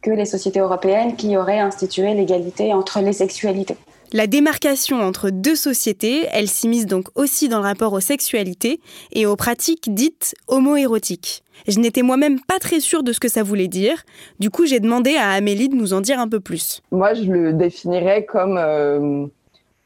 que 0.01 0.11
les 0.11 0.25
sociétés 0.25 0.59
européennes 0.59 1.15
qui 1.15 1.37
auraient 1.37 1.59
institué 1.59 2.13
l'égalité 2.13 2.73
entre 2.73 2.99
les 2.99 3.13
sexualités. 3.13 3.77
La 4.11 4.27
démarcation 4.27 4.99
entre 5.01 5.31
deux 5.31 5.55
sociétés, 5.55 6.27
elle 6.31 6.47
s'immisce 6.47 6.85
donc 6.85 7.07
aussi 7.15 7.47
dans 7.47 7.57
le 7.57 7.63
rapport 7.63 7.93
aux 7.93 7.99
sexualités 7.99 8.79
et 9.11 9.25
aux 9.25 9.35
pratiques 9.35 9.93
dites 9.93 10.35
homoérotiques. 10.47 11.43
Je 11.67 11.79
n'étais 11.79 12.03
moi-même 12.03 12.39
pas 12.41 12.59
très 12.59 12.79
sûre 12.79 13.01
de 13.01 13.13
ce 13.13 13.19
que 13.19 13.29
ça 13.29 13.41
voulait 13.41 13.69
dire. 13.69 14.03
Du 14.39 14.49
coup, 14.49 14.65
j'ai 14.65 14.79
demandé 14.79 15.15
à 15.15 15.31
Amélie 15.31 15.69
de 15.69 15.75
nous 15.75 15.93
en 15.93 16.01
dire 16.01 16.19
un 16.19 16.27
peu 16.27 16.41
plus. 16.41 16.81
Moi, 16.91 17.13
je 17.13 17.23
le 17.23 17.53
définirais 17.53 18.25
comme 18.25 18.57
euh, 18.59 19.25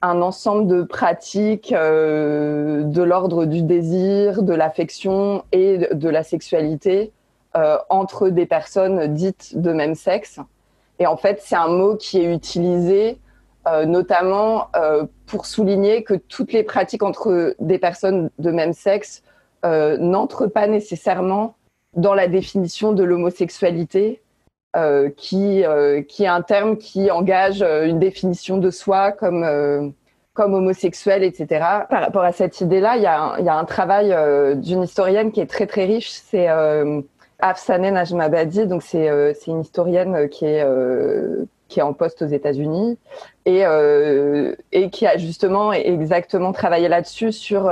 un 0.02 0.22
ensemble 0.22 0.68
de 0.68 0.84
pratiques 0.84 1.74
euh, 1.74 2.84
de 2.84 3.02
l'ordre 3.02 3.46
du 3.46 3.64
désir, 3.64 4.44
de 4.44 4.54
l'affection 4.54 5.44
et 5.52 5.90
de 5.92 6.10
la 6.10 6.24
sexualité 6.24 7.12
euh, 7.56 7.78
entre 7.90 8.30
des 8.30 8.46
personnes 8.46 9.08
dites 9.14 9.58
de 9.60 9.72
même 9.72 9.96
sexe. 9.96 10.40
Et 11.00 11.08
en 11.08 11.18
fait, 11.18 11.42
c'est 11.44 11.56
un 11.56 11.68
mot 11.68 11.96
qui 11.96 12.20
est 12.20 12.34
utilisé 12.34 13.18
euh, 13.68 13.86
notamment 13.86 14.70
pour 15.26 15.46
souligner 15.46 16.04
que 16.04 16.14
toutes 16.14 16.54
les 16.54 16.64
pratiques 16.64 17.04
entre 17.04 17.56
des 17.60 17.80
personnes 17.80 18.30
de 18.40 18.52
même 18.52 18.74
sexe 18.74 19.24
n'entrent 19.64 20.48
pas 20.48 20.68
nécessairement 20.68 21.56
dans 21.98 22.14
la 22.14 22.30
définition 22.30 22.94
de 22.94 23.04
l'homosexualité, 23.04 24.22
euh, 24.78 25.10
qui, 25.10 25.66
euh, 25.66 26.04
qui 26.04 26.26
est 26.26 26.28
un 26.28 26.44
terme 26.44 26.78
qui 26.78 27.10
engage 27.10 27.64
euh, 27.64 27.88
une 27.88 27.98
définition 27.98 28.58
de 28.58 28.70
soi 28.70 29.12
comme, 29.12 29.92
comme 30.36 30.54
homosexuel, 30.54 31.24
etc. 31.24 31.48
Par 31.90 32.02
rapport 32.02 32.22
à 32.22 32.32
cette 32.32 32.62
idée-là, 32.62 32.96
il 32.98 33.02
y, 33.02 33.08
a, 33.08 33.40
y 33.40 33.50
a 33.50 33.56
un 33.56 33.66
travail 33.66 34.16
d'une 34.58 34.84
historienne 34.84 35.32
qui 35.32 35.42
est 35.42 35.48
très 35.48 35.66
très 35.66 35.86
riche, 35.86 36.12
c'est 36.12 36.48
Afsaneh 37.40 37.90
Najmabadi, 37.90 38.68
donc 38.68 38.84
c'est 38.84 39.08
une 39.48 39.62
historienne 39.62 40.30
qui 40.30 40.46
est 40.46 40.66
qui 41.70 41.80
est 41.80 41.84
en 41.84 41.94
poste 41.94 42.22
aux 42.22 42.28
États-Unis 42.28 42.98
et, 43.46 43.64
et 44.72 44.90
qui 44.92 45.08
a 45.08 45.18
justement 45.18 45.74
exactement 45.74 46.52
travaillé 46.52 46.88
là-dessus 46.88 47.32
sur 47.32 47.72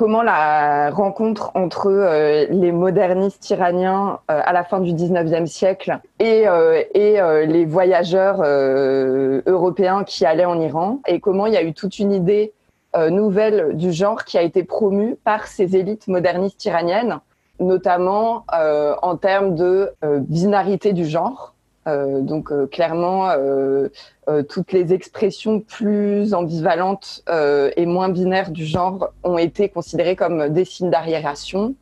comment 0.00 0.22
la 0.22 0.88
rencontre 0.88 1.50
entre 1.52 1.88
euh, 1.90 2.46
les 2.48 2.72
modernistes 2.72 3.50
iraniens 3.50 4.20
euh, 4.30 4.40
à 4.42 4.54
la 4.54 4.64
fin 4.64 4.80
du 4.80 4.94
19e 4.94 5.44
siècle 5.44 6.00
et, 6.18 6.48
euh, 6.48 6.82
et 6.94 7.18
les 7.46 7.66
voyageurs 7.66 8.42
européens 9.46 10.04
qui 10.04 10.24
allaient 10.24 10.46
en 10.46 10.58
Iran, 10.58 11.00
et 11.06 11.20
comment 11.20 11.44
il 11.44 11.52
y 11.52 11.58
a 11.58 11.62
eu 11.62 11.74
toute 11.74 11.98
une 11.98 12.12
idée 12.12 12.54
nouvelle 13.10 13.76
du 13.76 13.92
genre 13.92 14.24
qui 14.24 14.38
a 14.38 14.42
été 14.42 14.64
promue 14.64 15.16
par 15.22 15.46
ces 15.46 15.76
élites 15.76 16.08
modernistes 16.08 16.64
iraniennes, 16.64 17.18
notamment 17.60 18.44
en 18.50 19.16
termes 19.16 19.54
de 19.54 19.92
binarité 20.02 20.92
du 20.94 21.04
genre. 21.04 21.54
Euh, 21.88 22.20
donc 22.20 22.52
euh, 22.52 22.66
clairement, 22.66 23.30
euh, 23.30 23.88
toutes 24.48 24.72
les 24.72 24.92
expressions 24.92 25.60
plus 25.60 26.34
ambivalentes 26.34 27.24
et 27.76 27.86
moins 27.86 28.08
binaires 28.08 28.50
du 28.50 28.64
genre 28.64 29.12
ont 29.24 29.38
été 29.38 29.68
considérées 29.68 30.14
comme 30.14 30.50
des 30.50 30.64
signes 30.64 30.90
d'arriération. 30.90 31.74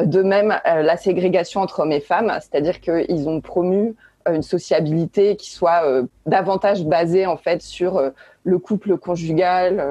De 0.00 0.22
même, 0.22 0.58
la 0.64 0.96
ségrégation 0.96 1.60
entre 1.60 1.80
hommes 1.80 1.92
et 1.92 2.00
femmes, 2.00 2.32
c'est-à-dire 2.40 2.80
qu'ils 2.80 3.28
ont 3.28 3.40
promu 3.40 3.96
une 4.30 4.42
sociabilité 4.42 5.34
qui 5.34 5.50
soit 5.50 5.82
davantage 6.26 6.84
basée 6.84 7.26
en 7.26 7.36
fait 7.36 7.60
sur 7.60 8.00
le 8.44 8.58
couple 8.58 8.96
conjugal 8.96 9.84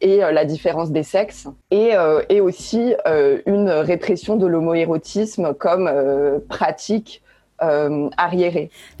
et 0.00 0.18
la 0.18 0.44
différence 0.46 0.90
des 0.90 1.02
sexes, 1.02 1.48
et, 1.70 1.92
et 2.30 2.40
aussi 2.40 2.94
une 3.44 3.68
répression 3.68 4.36
de 4.36 4.46
l'homoérotisme 4.46 5.52
comme 5.52 5.90
pratique 6.48 7.22
euh, 7.62 8.08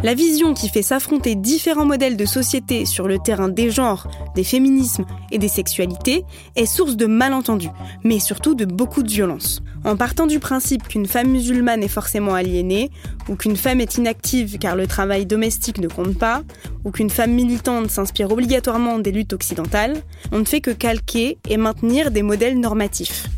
La 0.02 0.14
vision 0.14 0.54
qui 0.54 0.68
fait 0.68 0.82
s'affronter 0.82 1.34
différents 1.34 1.86
modèles 1.86 2.16
de 2.16 2.24
société 2.24 2.84
sur 2.86 3.08
le 3.08 3.18
terrain 3.18 3.48
des 3.48 3.70
genres, 3.70 4.08
des 4.34 4.44
féminismes 4.44 5.04
et 5.30 5.38
des 5.38 5.48
sexualités 5.48 6.24
est 6.56 6.66
source 6.66 6.96
de 6.96 7.06
malentendus, 7.06 7.70
mais 8.04 8.18
surtout 8.18 8.54
de 8.54 8.64
beaucoup 8.64 9.02
de 9.02 9.10
violence. 9.10 9.62
En 9.84 9.96
partant 9.96 10.26
du 10.26 10.38
principe 10.38 10.86
qu'une 10.86 11.06
femme 11.06 11.28
musulmane 11.28 11.82
est 11.82 11.88
forcément 11.88 12.34
aliénée, 12.34 12.90
ou 13.28 13.34
qu'une 13.34 13.56
femme 13.56 13.80
est 13.80 13.96
inactive 13.96 14.58
car 14.58 14.76
le 14.76 14.86
travail 14.86 15.26
domestique 15.26 15.78
ne 15.78 15.88
compte 15.88 16.18
pas, 16.18 16.42
ou 16.84 16.90
qu'une 16.90 17.10
femme 17.10 17.32
militante 17.32 17.90
s'inspire 17.90 18.30
obligatoirement 18.30 18.98
des 18.98 19.12
luttes 19.12 19.32
occidentales, 19.32 19.96
on 20.30 20.38
ne 20.38 20.44
fait 20.44 20.60
que 20.60 20.70
calquer 20.70 21.38
et 21.48 21.56
maintenir 21.56 22.10
des 22.10 22.22
modèles 22.22 22.60
normatifs 22.60 23.28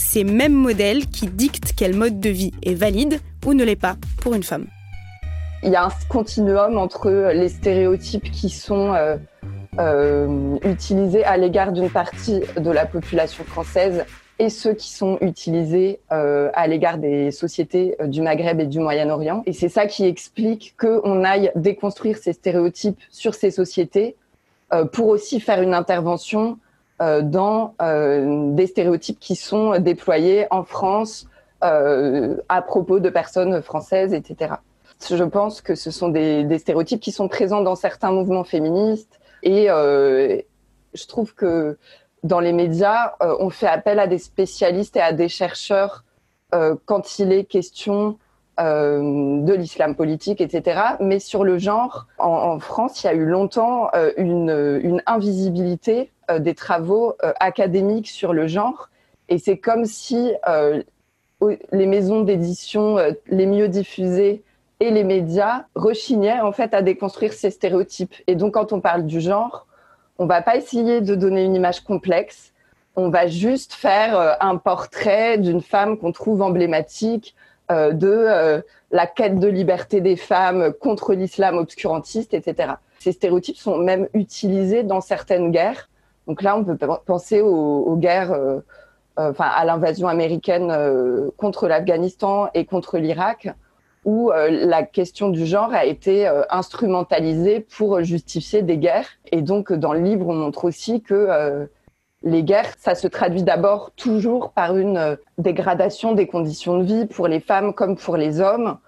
ces 0.00 0.24
mêmes 0.24 0.54
modèles 0.54 1.06
qui 1.06 1.26
dictent 1.26 1.72
quel 1.76 1.94
mode 1.94 2.20
de 2.20 2.30
vie 2.30 2.52
est 2.62 2.74
valide 2.74 3.20
ou 3.46 3.54
ne 3.54 3.64
l'est 3.64 3.76
pas 3.76 3.96
pour 4.20 4.34
une 4.34 4.42
femme. 4.42 4.66
Il 5.62 5.70
y 5.70 5.76
a 5.76 5.84
un 5.84 5.90
continuum 6.08 6.78
entre 6.78 7.10
les 7.34 7.50
stéréotypes 7.50 8.30
qui 8.30 8.48
sont 8.48 8.94
euh, 8.94 9.16
euh, 9.78 10.56
utilisés 10.64 11.22
à 11.24 11.36
l'égard 11.36 11.72
d'une 11.72 11.90
partie 11.90 12.40
de 12.56 12.70
la 12.70 12.86
population 12.86 13.44
française 13.44 14.06
et 14.38 14.48
ceux 14.48 14.72
qui 14.72 14.90
sont 14.90 15.18
utilisés 15.20 16.00
euh, 16.12 16.50
à 16.54 16.66
l'égard 16.66 16.96
des 16.96 17.30
sociétés 17.30 17.94
du 18.04 18.22
Maghreb 18.22 18.58
et 18.58 18.66
du 18.66 18.80
Moyen-Orient. 18.80 19.42
Et 19.44 19.52
c'est 19.52 19.68
ça 19.68 19.84
qui 19.84 20.06
explique 20.06 20.74
qu'on 20.80 21.24
aille 21.24 21.52
déconstruire 21.56 22.16
ces 22.16 22.32
stéréotypes 22.32 22.98
sur 23.10 23.34
ces 23.34 23.50
sociétés 23.50 24.16
pour 24.92 25.08
aussi 25.08 25.40
faire 25.40 25.60
une 25.60 25.74
intervention 25.74 26.56
dans 27.00 27.74
des 28.54 28.66
stéréotypes 28.68 29.18
qui 29.18 29.34
sont 29.34 29.78
déployés 29.80 30.46
en 30.52 30.62
France 30.62 31.26
euh, 31.64 32.36
à 32.48 32.62
propos 32.62 33.00
de 33.00 33.10
personnes 33.10 33.62
françaises, 33.62 34.14
etc. 34.14 34.54
Je 35.08 35.24
pense 35.24 35.60
que 35.60 35.74
ce 35.74 35.90
sont 35.90 36.08
des, 36.08 36.58
stéréotypes 36.58 37.00
qui 37.00 37.12
sont 37.12 37.28
présents 37.28 37.62
dans 37.62 37.76
certains 37.76 38.12
mouvements 38.12 38.44
féministes 38.44 39.18
et 39.42 39.68
je 39.68 41.06
trouve 41.06 41.34
que 41.34 41.78
dans 42.22 42.40
les 42.40 42.52
médias, 42.52 43.14
on 43.20 43.48
fait 43.48 43.66
appel 43.66 43.98
à 43.98 44.06
des 44.06 44.18
spécialistes 44.18 44.96
et 44.96 45.00
à 45.00 45.14
des 45.14 45.28
chercheurs 45.28 46.04
quand 46.84 47.18
il 47.18 47.32
est 47.32 47.44
question 47.44 48.18
de 48.58 49.54
l'islam 49.54 49.94
politique, 49.94 50.42
etc. 50.42 50.82
Mais 51.00 51.18
sur 51.18 51.44
le 51.44 51.56
genre, 51.56 52.06
en, 52.18 52.58
France, 52.58 53.02
il 53.02 53.06
y 53.06 53.10
a 53.10 53.14
eu 53.14 53.24
longtemps 53.24 53.88
une, 54.18 55.02
invisibilité 55.06 56.10
euh, 56.30 56.38
des 56.38 56.54
travaux 56.54 57.14
euh, 57.22 57.32
académiques 57.40 58.08
sur 58.08 58.32
le 58.32 58.46
genre. 58.46 58.90
Et 59.28 59.38
c'est 59.38 59.58
comme 59.58 59.84
si 59.84 60.32
euh, 60.48 60.82
les 61.72 61.86
maisons 61.86 62.22
d'édition 62.22 62.96
les 63.26 63.46
mieux 63.46 63.68
diffusées 63.68 64.42
et 64.80 64.90
les 64.90 65.04
médias 65.04 65.64
rechignaient 65.74 66.40
en 66.40 66.52
fait 66.52 66.74
à 66.74 66.82
déconstruire 66.82 67.32
ces 67.32 67.50
stéréotypes. 67.50 68.14
Et 68.26 68.34
donc 68.34 68.54
quand 68.54 68.72
on 68.72 68.80
parle 68.80 69.06
du 69.06 69.20
genre, 69.20 69.66
on 70.18 70.26
va 70.26 70.42
pas 70.42 70.56
essayer 70.56 71.00
de 71.00 71.14
donner 71.14 71.44
une 71.44 71.54
image 71.54 71.80
complexe, 71.80 72.52
on 72.96 73.08
va 73.08 73.26
juste 73.26 73.72
faire 73.72 74.36
un 74.40 74.56
portrait 74.56 75.38
d'une 75.38 75.62
femme 75.62 75.96
qu'on 75.96 76.12
trouve 76.12 76.42
emblématique 76.42 77.34
de 77.70 78.62
la 78.90 79.06
quête 79.06 79.38
de 79.38 79.48
liberté 79.48 80.00
des 80.00 80.16
femmes 80.16 80.72
contre 80.72 81.14
l'islam 81.14 81.56
obscurantiste, 81.56 82.34
etc. 82.34 82.74
Ces 82.98 83.12
stéréotypes 83.12 83.56
sont 83.56 83.78
même 83.78 84.08
utilisés 84.12 84.82
dans 84.82 85.00
certaines 85.00 85.50
guerres 85.50 85.88
donc 86.30 86.42
là, 86.42 86.56
on 86.56 86.62
peut 86.62 86.76
penser 87.06 87.40
aux, 87.40 87.96
guerres, 87.96 88.30
euh, 88.30 88.58
euh, 88.58 88.60
enfin 89.16 89.46
à 89.46 89.64
l'invasion 89.64 90.08
américaine 90.08 90.70
euh, 90.70 91.30
contre 91.36 91.68
l'Afghanistan 91.68 92.48
et 92.54 92.64
contre 92.64 92.98
l'Irak, 92.98 93.48
où 94.06 94.30
la 94.32 94.82
question 94.82 95.28
du 95.28 95.44
genre 95.44 95.74
a 95.74 95.84
été 95.84 96.26
instrumentalisée 96.48 97.60
pour 97.60 98.02
justifier 98.02 98.62
des 98.62 98.78
guerres. 98.78 99.10
Et 99.30 99.42
donc, 99.42 99.74
dans 99.74 99.92
le 99.92 100.00
livre, 100.00 100.26
on 100.26 100.34
montre 100.34 100.64
aussi 100.64 101.02
que 101.02 101.68
les 102.22 102.42
guerres, 102.42 102.72
ça 102.78 102.94
se 102.94 103.06
traduit 103.06 103.42
d'abord 103.42 103.90
toujours 103.96 104.52
par 104.52 104.78
une 104.78 105.18
dégradation 105.36 106.14
des 106.14 106.26
conditions 106.26 106.78
de 106.78 106.84
vie 106.84 107.04
pour 107.04 107.28
les 107.28 107.40
femmes 107.40 107.74
comme 107.74 107.94
pour 107.94 108.16
les 108.16 108.40
hommes, 108.40 108.78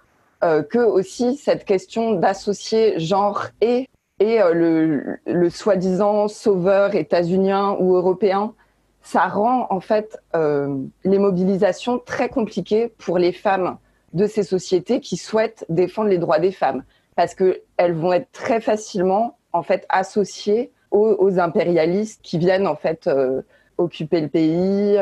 que 0.41 0.79
aussi 0.79 1.37
cette 1.37 1.67
question 1.67 2.13
d'associer 2.13 2.99
genre 2.99 3.49
et 3.61 3.91
et 4.23 4.41
euh, 4.41 5.19
le, 5.27 5.51
soi-disant 5.51 6.29
sauveur 6.29 6.95
états-unien 6.95 7.77
ou 7.81 7.97
européen, 7.97 8.55
ça 9.03 9.27
rend 9.27 9.67
en 9.71 9.81
fait 9.81 10.19
euh, 10.35 10.77
les 11.05 11.19
mobilisations 11.19 11.99
très 11.99 12.29
compliquées 12.29 12.93
pour 12.99 13.19
les 13.19 13.33
femmes 13.33 13.77
de 14.13 14.27
ces 14.27 14.43
sociétés 14.43 15.01
qui 15.01 15.17
souhaitent 15.17 15.65
défendre 15.69 16.09
les 16.09 16.19
droits 16.19 16.39
des 16.39 16.53
femmes, 16.53 16.85
parce 17.17 17.35
qu'elles 17.35 17.95
vont 17.95 18.13
être 18.13 18.31
très 18.33 18.61
facilement 18.61 19.37
en 19.53 19.63
fait 19.63 19.87
associées 19.89 20.71
aux, 20.91 21.39
impérialistes 21.39 22.21
qui 22.23 22.37
viennent 22.37 22.67
en 22.67 22.77
fait 22.77 23.07
euh, 23.07 23.41
occuper 23.79 24.21
le 24.21 24.29
pays, 24.29 24.99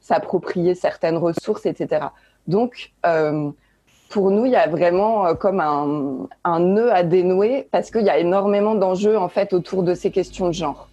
s'approprier 0.00 0.74
certaines 0.74 1.16
ressources, 1.16 1.64
etc. 1.64 2.08
Donc 2.46 2.92
pour 4.14 4.30
nous, 4.30 4.46
il 4.46 4.52
y 4.52 4.56
a 4.56 4.68
vraiment 4.68 5.26
euh, 5.26 5.34
comme 5.34 5.58
un, 5.58 6.28
un 6.44 6.60
nœud 6.60 6.92
à 6.92 7.02
dénouer 7.02 7.66
parce 7.72 7.90
qu'il 7.90 8.02
y 8.02 8.10
a 8.10 8.18
énormément 8.18 8.76
d'enjeux 8.76 9.18
en 9.18 9.28
fait 9.28 9.52
autour 9.52 9.82
de 9.82 9.94
ces 9.94 10.12
questions 10.12 10.46
de 10.46 10.52
genre. 10.52 10.88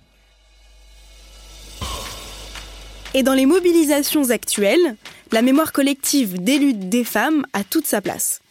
Et 3.14 3.24
dans 3.24 3.34
les 3.34 3.46
mobilisations 3.46 4.30
actuelles, 4.30 4.96
la 5.34 5.42
mémoire 5.42 5.74
collective 5.74 6.42
des 6.42 6.58
luttes 6.58 6.88
des 6.88 7.04
femmes 7.04 7.46
a 7.52 7.64
toute 7.66 7.86
sa 7.86 8.00
place. 8.00 8.42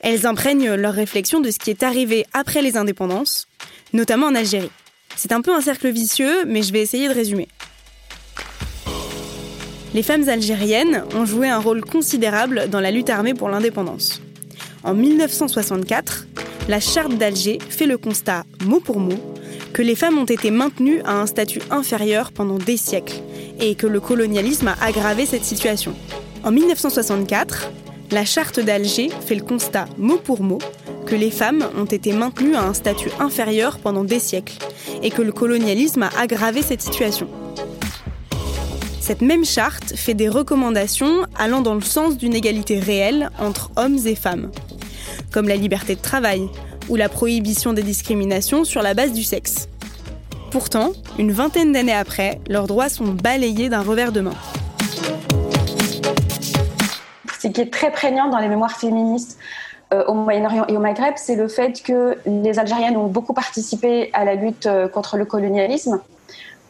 Elles 0.00 0.26
imprègnent 0.26 0.74
leur 0.74 0.94
réflexion 0.94 1.40
de 1.40 1.50
ce 1.50 1.58
qui 1.58 1.70
est 1.70 1.82
arrivé 1.82 2.24
après 2.32 2.62
les 2.62 2.78
indépendances, 2.78 3.46
notamment 3.92 4.28
en 4.28 4.34
Algérie. 4.34 4.70
C'est 5.16 5.32
un 5.32 5.42
peu 5.42 5.54
un 5.54 5.60
cercle 5.60 5.90
vicieux, 5.90 6.44
mais 6.46 6.62
je 6.62 6.72
vais 6.72 6.80
essayer 6.80 7.08
de 7.08 7.14
résumer. 7.14 7.48
Les 9.92 10.02
femmes 10.02 10.28
algériennes 10.28 11.04
ont 11.14 11.26
joué 11.26 11.48
un 11.48 11.58
rôle 11.58 11.82
considérable 11.82 12.68
dans 12.70 12.80
la 12.80 12.90
lutte 12.90 13.10
armée 13.10 13.34
pour 13.34 13.50
l'indépendance. 13.50 14.22
En 14.82 14.94
1964, 14.94 16.26
la 16.68 16.80
charte 16.80 17.14
d'Alger 17.16 17.58
fait 17.68 17.86
le 17.86 17.98
constat, 17.98 18.44
mot 18.64 18.80
pour 18.80 18.98
mot, 18.98 19.18
que 19.76 19.82
les 19.82 19.94
femmes 19.94 20.16
ont 20.16 20.24
été 20.24 20.50
maintenues 20.50 21.02
à 21.04 21.20
un 21.20 21.26
statut 21.26 21.60
inférieur 21.70 22.32
pendant 22.32 22.56
des 22.56 22.78
siècles 22.78 23.20
et 23.60 23.74
que 23.74 23.86
le 23.86 24.00
colonialisme 24.00 24.68
a 24.68 24.76
aggravé 24.82 25.26
cette 25.26 25.44
situation. 25.44 25.92
En 26.44 26.50
1964, 26.50 27.70
la 28.10 28.24
charte 28.24 28.58
d'Alger 28.58 29.10
fait 29.26 29.34
le 29.34 29.42
constat, 29.42 29.84
mot 29.98 30.16
pour 30.16 30.42
mot, 30.42 30.60
que 31.04 31.14
les 31.14 31.30
femmes 31.30 31.68
ont 31.76 31.84
été 31.84 32.14
maintenues 32.14 32.54
à 32.54 32.62
un 32.62 32.72
statut 32.72 33.10
inférieur 33.20 33.78
pendant 33.78 34.02
des 34.02 34.18
siècles 34.18 34.56
et 35.02 35.10
que 35.10 35.20
le 35.20 35.32
colonialisme 35.32 36.04
a 36.04 36.10
aggravé 36.18 36.62
cette 36.62 36.80
situation. 36.80 37.28
Cette 39.02 39.20
même 39.20 39.44
charte 39.44 39.94
fait 39.94 40.14
des 40.14 40.30
recommandations 40.30 41.26
allant 41.38 41.60
dans 41.60 41.74
le 41.74 41.82
sens 41.82 42.16
d'une 42.16 42.34
égalité 42.34 42.80
réelle 42.80 43.28
entre 43.38 43.70
hommes 43.76 43.98
et 44.06 44.14
femmes, 44.14 44.50
comme 45.30 45.48
la 45.48 45.56
liberté 45.56 45.96
de 45.96 46.00
travail 46.00 46.48
ou 46.88 46.96
la 46.96 47.08
prohibition 47.08 47.72
des 47.72 47.82
discriminations 47.82 48.64
sur 48.64 48.82
la 48.82 48.94
base 48.94 49.12
du 49.12 49.22
sexe. 49.22 49.68
Pourtant, 50.50 50.92
une 51.18 51.32
vingtaine 51.32 51.72
d'années 51.72 51.92
après, 51.92 52.40
leurs 52.48 52.66
droits 52.66 52.88
sont 52.88 53.08
balayés 53.08 53.68
d'un 53.68 53.82
revers 53.82 54.12
de 54.12 54.20
main. 54.20 54.34
Ce 57.40 57.48
qui 57.48 57.60
est 57.60 57.72
très 57.72 57.90
prégnant 57.90 58.28
dans 58.28 58.38
les 58.38 58.48
mémoires 58.48 58.78
féministes 58.78 59.38
euh, 59.92 60.04
au 60.06 60.14
Moyen-Orient 60.14 60.66
et 60.68 60.76
au 60.76 60.80
Maghreb, 60.80 61.14
c'est 61.16 61.36
le 61.36 61.46
fait 61.46 61.82
que 61.82 62.18
les 62.26 62.58
Algériennes 62.58 62.96
ont 62.96 63.06
beaucoup 63.06 63.34
participé 63.34 64.10
à 64.14 64.24
la 64.24 64.34
lutte 64.34 64.66
euh, 64.66 64.88
contre 64.88 65.16
le 65.16 65.24
colonialisme 65.24 66.00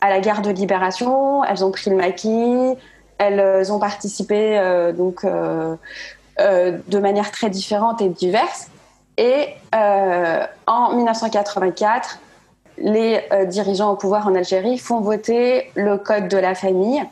à 0.03 0.11
la 0.11 0.21
guerre 0.21 0.43
de 0.43 0.51
libération, 0.51 1.43
elles 1.45 1.65
ont 1.65 1.71
pris 1.71 1.89
le 1.89 1.97
maquis, 1.97 2.75
elles 3.17 3.41
euh, 3.41 3.71
ont 3.71 3.79
participé 3.79 4.61
donc 4.97 5.25
de 5.25 6.99
manière 6.99 7.33
très 7.33 7.49
différente 7.49 8.03
et 8.03 8.11
diverse. 8.11 8.69
Et 9.19 9.49
en 10.67 10.95
1984, 10.95 12.19
les 12.79 13.23
dirigeants 13.47 13.93
au 13.93 13.97
pouvoir 13.97 14.27
en 14.27 14.35
Algérie 14.35 14.79
font 14.79 15.01
voter 15.01 15.71
le 15.75 15.97
code 15.97 16.29
de 16.29 16.37
la 16.37 16.55
famille, 16.55 17.03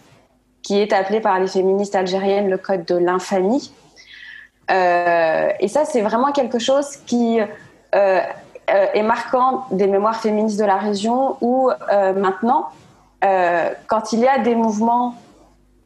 qui 0.63 0.79
est 0.79 0.93
appelé 0.93 1.21
par 1.21 1.39
les 1.41 1.47
féministes 1.47 1.95
algériennes 1.95 2.51
le 2.51 2.59
code 2.59 2.85
de 2.85 2.97
l'infamie. 2.97 3.73
et 4.69 5.69
ça, 5.69 5.87
c'est 5.87 6.03
vraiment 6.03 6.33
quelque 6.33 6.59
chose 6.59 6.97
qui 7.07 7.39
est 7.93 9.03
marquant 9.03 9.65
des 9.71 9.87
mémoires 9.87 10.21
féministes 10.21 10.61
de 10.61 10.67
la 10.67 10.77
région 10.77 11.39
où 11.41 11.71
maintenant, 11.91 12.69
euh, 13.25 13.71
quand 13.87 14.13
il 14.13 14.21
y 14.21 14.29
a 14.29 14.39
des 14.39 14.55
mouvements 14.55 15.15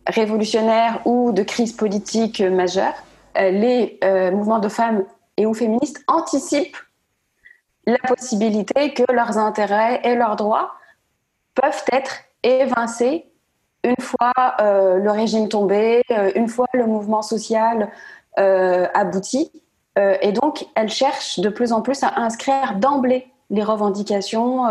révolutionnaires 0.06 1.00
ou 1.04 1.32
de 1.32 1.42
crise 1.42 1.72
politique 1.72 2.40
majeure, 2.40 2.94
euh, 3.38 3.50
les 3.50 3.98
euh, 4.02 4.30
mouvements 4.32 4.58
de 4.58 4.68
femmes 4.68 5.04
et 5.38 5.46
ou 5.46 5.54
féministes 5.54 6.04
anticipent 6.08 6.76
la 7.86 7.98
possibilité 8.06 8.92
que 8.92 9.10
leurs 9.10 9.38
intérêts 9.38 10.00
et 10.04 10.14
leurs 10.14 10.36
droits 10.36 10.72
peuvent 11.54 11.84
être 11.90 12.24
évincés 12.42 13.24
une 13.84 14.00
fois 14.00 14.32
euh, 14.60 14.96
le 14.96 15.10
régime 15.10 15.48
tombé, 15.48 16.02
euh, 16.10 16.32
une 16.34 16.48
fois 16.48 16.66
le 16.74 16.86
mouvement 16.86 17.22
social 17.22 17.90
euh, 18.38 18.86
abouti. 18.92 19.50
et 19.96 20.30
donc, 20.30 20.64
elles 20.76 20.90
cherchent 20.90 21.40
de 21.40 21.48
plus 21.48 21.72
en 21.72 21.82
plus 21.82 22.04
à 22.04 22.20
inscrire 22.20 22.76
d'emblée 22.76 23.26
les 23.50 23.64
revendications 23.64 24.62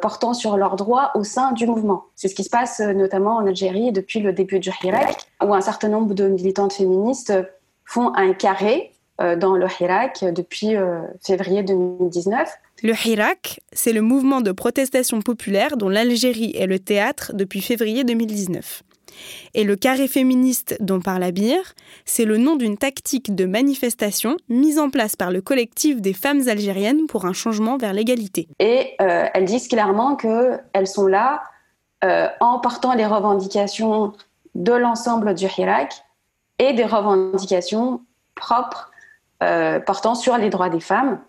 portant 0.00 0.34
sur 0.34 0.56
leurs 0.56 0.74
droits 0.74 1.12
au 1.14 1.22
sein 1.22 1.52
du 1.52 1.68
mouvement. 1.68 2.06
C'est 2.16 2.26
ce 2.26 2.34
qui 2.34 2.42
se 2.42 2.50
passe 2.50 2.80
notamment 2.80 3.36
en 3.36 3.46
Algérie 3.46 3.92
depuis 3.92 4.18
le 4.18 4.32
début 4.32 4.58
du 4.58 4.72
Hirak, 4.82 5.28
où 5.40 5.54
un 5.54 5.60
certain 5.60 5.88
nombre 5.88 6.14
de 6.14 6.26
militantes 6.26 6.72
féministes 6.72 7.32
font 7.84 8.12
un 8.16 8.32
carré 8.32 8.91
dans 9.18 9.54
le 9.54 9.66
Hirak 9.80 10.24
depuis 10.24 10.74
février 11.20 11.62
2019 11.62 12.48
le 12.82 12.94
Hirak, 12.94 13.60
c'est 13.72 13.92
le 13.92 14.02
mouvement 14.02 14.40
de 14.40 14.50
protestation 14.50 15.22
populaire 15.22 15.76
dont 15.76 15.88
l'Algérie 15.88 16.52
est 16.56 16.66
le 16.66 16.80
théâtre 16.80 17.30
depuis 17.32 17.60
février 17.60 18.02
2019. 18.02 18.82
Et 19.54 19.62
le 19.62 19.76
carré 19.76 20.08
féministe 20.08 20.76
dont 20.80 21.00
parle 21.00 21.22
Abir, 21.22 21.74
c'est 22.04 22.24
le 22.24 22.38
nom 22.38 22.56
d'une 22.56 22.76
tactique 22.76 23.36
de 23.36 23.44
manifestation 23.44 24.36
mise 24.48 24.80
en 24.80 24.90
place 24.90 25.14
par 25.14 25.30
le 25.30 25.40
collectif 25.40 26.00
des 26.00 26.12
femmes 26.12 26.48
algériennes 26.48 27.06
pour 27.06 27.24
un 27.24 27.32
changement 27.32 27.76
vers 27.76 27.92
l'égalité. 27.92 28.48
Et 28.58 28.94
euh, 29.00 29.26
elles 29.32 29.44
disent 29.44 29.68
clairement 29.68 30.16
qu'elles 30.16 30.88
sont 30.88 31.06
là 31.06 31.42
euh, 32.02 32.26
en 32.40 32.58
portant 32.58 32.94
les 32.94 33.06
revendications 33.06 34.12
de 34.56 34.72
l'ensemble 34.72 35.34
du 35.34 35.46
Hirak 35.46 35.92
et 36.58 36.72
des 36.72 36.84
revendications 36.84 38.00
propres 38.34 38.90
euh, 39.42 39.80
portant 39.80 40.14
sur 40.14 40.38
les 40.38 40.48
droits 40.48 40.70
des 40.70 40.80
femmes 40.80 41.20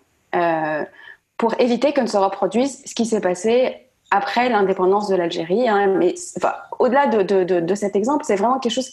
pour 1.37 1.59
éviter 1.59 1.93
que 1.93 2.01
ne 2.01 2.07
se 2.07 2.17
reproduise 2.17 2.81
ce 2.85 2.95
qui 2.95 3.05
s'est 3.05 3.19
passé 3.19 3.83
après 4.11 4.49
l'indépendance 4.49 5.09
de 5.09 5.15
l'Algérie. 5.15 5.67
Hein. 5.67 5.87
Mais 5.97 6.15
au-delà 6.79 7.07
de, 7.07 7.75
cet 7.75 7.95
exemple, 7.95 8.23
c'est 8.25 8.35
vraiment 8.35 8.59
quelque 8.59 8.71
chose 8.71 8.89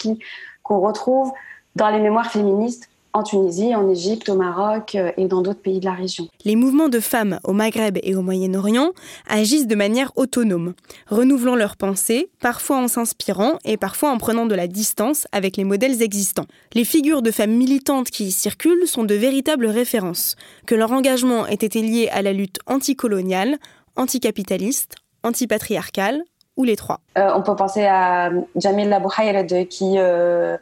qu'on 0.62 0.80
retrouve 0.80 1.32
dans 1.76 1.88
les 1.90 2.00
mémoires 2.00 2.30
féministes 2.30 2.89
en 3.12 3.22
Tunisie, 3.22 3.74
en 3.74 3.88
Égypte, 3.88 4.28
au 4.28 4.34
Maroc 4.34 4.94
euh, 4.94 5.12
et 5.16 5.26
dans 5.26 5.42
d'autres 5.42 5.60
pays 5.60 5.80
de 5.80 5.84
la 5.84 5.92
région. 5.92 6.28
Les 6.44 6.56
mouvements 6.56 6.88
de 6.88 7.00
femmes 7.00 7.38
au 7.44 7.52
Maghreb 7.52 7.98
et 8.02 8.14
au 8.14 8.22
Moyen-Orient 8.22 8.90
agissent 9.28 9.66
de 9.66 9.74
manière 9.74 10.12
autonome, 10.16 10.74
renouvelant 11.08 11.56
leurs 11.56 11.76
pensées, 11.76 12.30
parfois 12.40 12.78
en 12.78 12.88
s'inspirant 12.88 13.58
et 13.64 13.76
parfois 13.76 14.10
en 14.10 14.18
prenant 14.18 14.46
de 14.46 14.54
la 14.54 14.66
distance 14.66 15.26
avec 15.32 15.56
les 15.56 15.64
modèles 15.64 16.02
existants. 16.02 16.46
Les 16.74 16.84
figures 16.84 17.22
de 17.22 17.30
femmes 17.30 17.56
militantes 17.56 18.10
qui 18.10 18.26
y 18.26 18.32
circulent 18.32 18.86
sont 18.86 19.04
de 19.04 19.14
véritables 19.14 19.66
références, 19.66 20.36
que 20.66 20.74
leur 20.74 20.92
engagement 20.92 21.46
ait 21.46 21.54
été 21.54 21.82
lié 21.82 22.08
à 22.12 22.22
la 22.22 22.32
lutte 22.32 22.58
anticoloniale, 22.66 23.58
anticapitaliste, 23.96 24.96
antipatriarcale, 25.22 26.22
ou 26.56 26.64
les 26.64 26.76
trois. 26.76 27.00
Euh, 27.16 27.30
on 27.34 27.42
peut 27.42 27.56
penser 27.56 27.84
à 27.84 28.30
Jamil 28.56 28.88
Labouhayred 28.88 29.68
qui... 29.68 29.98
Euh, 29.98 30.50
euh, 30.50 30.56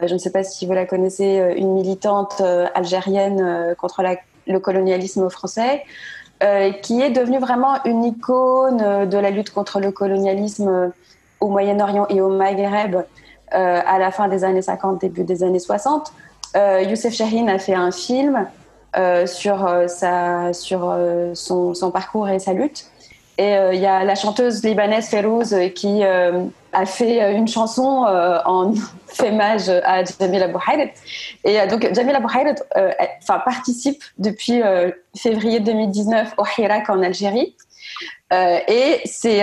je 0.00 0.12
ne 0.12 0.18
sais 0.18 0.30
pas 0.30 0.42
si 0.42 0.66
vous 0.66 0.72
la 0.72 0.86
connaissez, 0.86 1.38
euh, 1.38 1.54
une 1.56 1.74
militante 1.74 2.40
euh, 2.40 2.66
algérienne 2.74 3.74
contre 3.78 4.02
le 4.46 4.58
colonialisme 4.58 5.28
français, 5.28 5.84
qui 6.82 7.00
est 7.00 7.10
devenue 7.10 7.38
vraiment 7.38 7.80
une 7.84 8.02
icône 8.02 9.08
de 9.08 9.16
la 9.16 9.30
lutte 9.30 9.50
contre 9.50 9.78
le 9.78 9.92
colonialisme 9.92 10.90
au 11.38 11.46
Moyen-Orient 11.46 12.08
et 12.08 12.20
au 12.20 12.30
Maghreb 12.30 12.96
à 13.52 13.98
la 14.00 14.10
fin 14.10 14.26
des 14.26 14.42
années 14.42 14.60
50, 14.60 15.00
début 15.00 15.22
des 15.22 15.44
années 15.44 15.60
60. 15.60 16.12
Youssef 16.56 17.14
Chahine 17.14 17.48
a 17.48 17.60
fait 17.60 17.74
un 17.74 17.92
film 17.92 18.48
sur, 19.26 19.72
sa, 19.86 20.52
sur 20.52 20.92
son, 21.34 21.90
parcours 21.92 22.28
et 22.28 22.40
sa 22.40 22.54
lutte. 22.54 22.86
Et 23.42 23.74
il 23.74 23.80
y 23.80 23.86
a 23.86 24.04
la 24.04 24.14
chanteuse 24.14 24.62
libanaise 24.62 25.08
Ferouz 25.08 25.54
qui 25.74 26.02
a 26.72 26.86
fait 26.86 27.22
euh, 27.22 27.32
une 27.32 27.48
chanson 27.48 28.04
euh, 28.06 28.38
en 28.44 28.72
fémage 29.06 29.68
à 29.68 30.02
Jamil 30.04 30.42
Abou 30.42 30.58
Et 31.44 31.60
euh, 31.60 31.66
donc, 31.66 31.88
Jamil 31.94 32.14
Abou 32.14 32.28
enfin, 32.28 33.38
participe 33.44 34.02
depuis 34.18 34.62
février 35.16 35.60
2019 35.60 36.34
au 36.38 36.44
Hirak 36.58 36.88
en 36.90 37.02
Algérie. 37.02 37.54
et 38.32 39.00
c'est, 39.04 39.40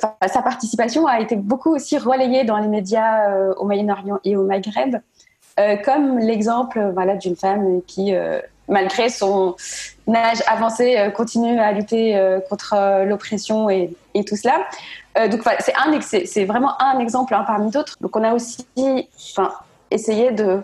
sa 0.00 0.42
participation 0.42 1.06
a 1.06 1.20
été 1.20 1.36
beaucoup 1.36 1.74
aussi 1.74 1.98
relayée 1.98 2.44
dans 2.44 2.56
les 2.56 2.68
médias 2.68 3.52
au 3.56 3.66
Moyen-Orient 3.66 4.18
et 4.24 4.36
au 4.36 4.44
Maghreb, 4.44 4.96
comme 5.84 6.18
l'exemple 6.18 6.92
voilà, 6.94 7.16
d'une 7.16 7.36
femme 7.36 7.82
qui, 7.86 8.14
malgré 8.68 9.08
son 9.08 9.56
âge 10.08 10.42
avancé, 10.46 11.10
continue 11.14 11.58
à 11.58 11.72
lutter 11.72 12.38
contre 12.48 13.04
l'oppression 13.04 13.68
et, 13.68 13.90
tout 14.26 14.36
cela. 14.36 14.66
Euh, 15.18 15.28
donc 15.28 15.42
c'est 15.60 15.74
un, 15.76 16.00
c'est 16.00 16.44
vraiment 16.44 16.80
un 16.80 16.98
exemple 16.98 17.34
hein, 17.34 17.44
parmi 17.46 17.70
d'autres. 17.70 17.96
Donc 18.00 18.16
on 18.16 18.22
a 18.22 18.34
aussi, 18.34 18.66
essayé 19.90 20.32
de 20.32 20.60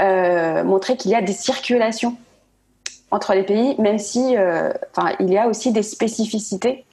euh, 0.00 0.64
montrer 0.64 0.96
qu'il 0.96 1.10
y 1.10 1.14
a 1.14 1.22
des 1.22 1.32
circulations 1.32 2.16
entre 3.10 3.34
les 3.34 3.42
pays, 3.42 3.74
même 3.78 3.98
si, 3.98 4.36
euh, 4.36 4.72
il 5.20 5.30
y 5.30 5.38
a 5.38 5.48
aussi 5.48 5.72
des 5.72 5.82
spécificités 5.82 6.84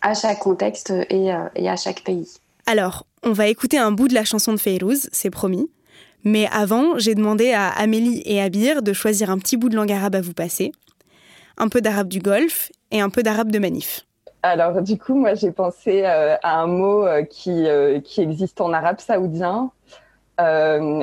à 0.00 0.14
chaque 0.14 0.38
contexte 0.38 0.90
et, 0.90 1.32
et, 1.54 1.68
à 1.68 1.76
chaque 1.76 2.02
pays. 2.02 2.28
Alors, 2.66 3.04
on 3.22 3.32
va 3.32 3.48
écouter 3.48 3.78
un 3.78 3.92
bout 3.92 4.08
de 4.08 4.14
la 4.14 4.24
chanson 4.24 4.52
de 4.52 4.58
Feyrouz, 4.58 5.08
c'est 5.12 5.30
promis. 5.30 5.68
Mais 6.24 6.48
avant, 6.52 6.98
j'ai 6.98 7.14
demandé 7.14 7.52
à 7.52 7.68
Amélie 7.68 8.22
et 8.26 8.42
Abir 8.42 8.82
de 8.82 8.92
choisir 8.92 9.30
un 9.30 9.38
petit 9.38 9.56
bout 9.56 9.68
de 9.68 9.76
langue 9.76 9.92
arabe 9.92 10.14
à 10.14 10.20
vous 10.20 10.34
passer, 10.34 10.72
un 11.56 11.68
peu 11.68 11.80
d'arabe 11.80 12.08
du 12.08 12.18
Golfe 12.18 12.70
et 12.90 13.00
un 13.00 13.10
peu 13.10 13.22
d'arabe 13.22 13.50
de 13.50 13.58
Manif. 13.58 14.06
Alors, 14.42 14.80
du 14.80 14.98
coup, 14.98 15.14
moi, 15.14 15.34
j'ai 15.34 15.52
pensé 15.52 16.02
euh, 16.04 16.36
à 16.42 16.60
un 16.60 16.66
mot 16.66 17.06
euh, 17.06 17.22
qui, 17.24 17.68
euh, 17.68 18.00
qui 18.00 18.22
existe 18.22 18.60
en 18.60 18.72
arabe 18.72 19.00
saoudien 19.00 19.70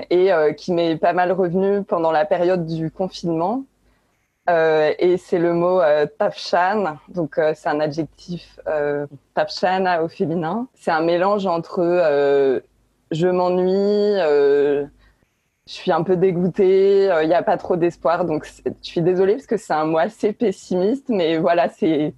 et 0.09 0.31
qui 0.57 0.73
m'est 0.73 0.95
pas 0.95 1.13
mal 1.13 1.31
revenu 1.31 1.83
pendant 1.83 2.11
la 2.11 2.25
période 2.25 2.65
du 2.65 2.89
confinement. 2.89 3.65
et 4.47 5.15
c'est 5.19 5.37
le 5.37 5.53
mot 5.53 5.79
tafshan. 6.17 6.97
Donc, 7.09 7.39
c'est 7.53 7.69
un 7.69 7.79
adjectif 7.79 8.59
tafshan 9.35 10.01
au 10.01 10.07
féminin. 10.07 10.67
C'est 10.73 10.89
un 10.89 11.01
mélange 11.01 11.45
entre 11.45 12.63
je 13.11 13.27
m'ennuie, 13.27 14.89
je 15.67 15.73
suis 15.73 15.91
un 15.91 16.01
peu 16.01 16.15
dégoûtée, 16.15 17.09
il 17.21 17.27
n'y 17.27 17.33
a 17.33 17.43
pas 17.43 17.57
trop 17.57 17.75
d'espoir. 17.75 18.25
Donc, 18.25 18.47
je 18.65 18.71
suis 18.81 19.01
désolée 19.01 19.33
parce 19.33 19.47
que 19.47 19.57
c'est 19.57 19.73
un 19.73 19.85
mot 19.85 19.97
assez 19.97 20.33
pessimiste, 20.33 21.09
mais 21.09 21.37
voilà, 21.37 21.67
c'est 21.69 22.13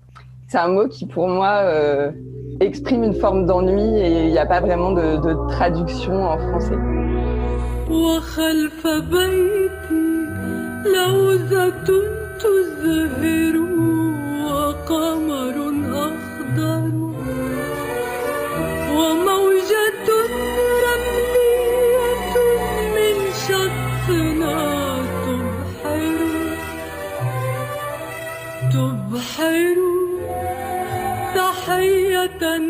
un 0.54 0.68
mot 0.68 0.88
qui 0.88 1.06
pour 1.06 1.28
moi 1.28 1.62
euh, 1.64 2.12
exprime 2.60 3.04
une 3.04 3.16
forme 3.16 3.46
d'ennui 3.46 4.00
et 4.00 4.26
il 4.26 4.32
n'y 4.32 4.40
a 4.40 4.46
pas 4.46 4.62
vraiment 4.62 4.92
de 4.92 5.50
traduction 5.50 6.24
en 6.24 6.38
français. 6.38 6.78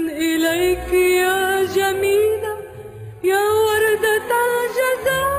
إليك 0.09 0.93
يا 0.93 1.63
جميلة 1.63 2.57
يا 3.23 3.43
وردة 3.65 4.31
الجزائر 4.49 5.29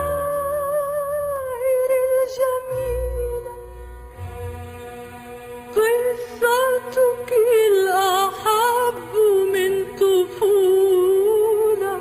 الجميلة 2.07 3.55
قصتك 5.77 7.31
الأحب 7.71 9.15
من 9.53 9.73
طفولة 10.01 11.95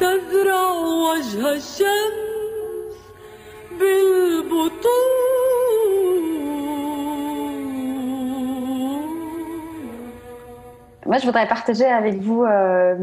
تزرع 0.00 0.70
وجه 0.80 1.42
الشمس 1.52 2.96
بالبطولة. 3.70 5.41
Moi, 11.06 11.18
je 11.18 11.26
voudrais 11.26 11.48
partager 11.48 11.86
avec 11.86 12.16
vous 12.16 12.44
euh, 12.44 12.96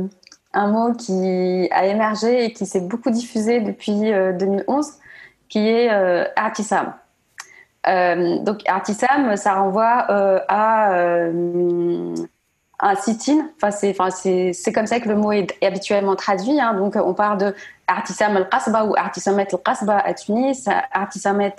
un 0.54 0.68
mot 0.68 0.94
qui 0.94 1.68
a 1.72 1.86
émergé 1.86 2.46
et 2.46 2.54
qui 2.54 2.66
s'est 2.66 2.82
beaucoup 2.82 3.10
diffusé 3.10 3.60
depuis 3.60 3.94
2011, 3.94 4.88
euh, 4.88 4.92
qui 5.50 5.68
est 5.68 5.92
euh, 5.92 6.26
artisam. 6.36 6.94
donc 7.86 8.62
artisam, 8.68 9.36
ça 9.36 9.56
renvoie 9.56 10.06
à, 10.48 10.92
un 12.82 12.96
sit-in. 12.96 13.50
Enfin, 13.62 13.72
c'est, 14.12 14.74
comme 14.74 14.88
ça 14.88 15.00
que 15.00 15.10
le 15.10 15.16
mot 15.16 15.32
est 15.32 15.54
habituellement 15.64 16.16
traduit. 16.16 16.60
Hein. 16.60 16.74
Donc, 16.76 16.96
on 16.96 17.14
parle 17.14 17.38
de 17.38 17.56
Artisam 17.88 18.38
al-Qasba 18.38 18.86
ou 18.86 18.96
Artisamet 18.96 19.48
al-Qasba 19.52 19.98
à 19.98 20.14
Tunis, 20.14 20.68
Artisamet 20.92 21.56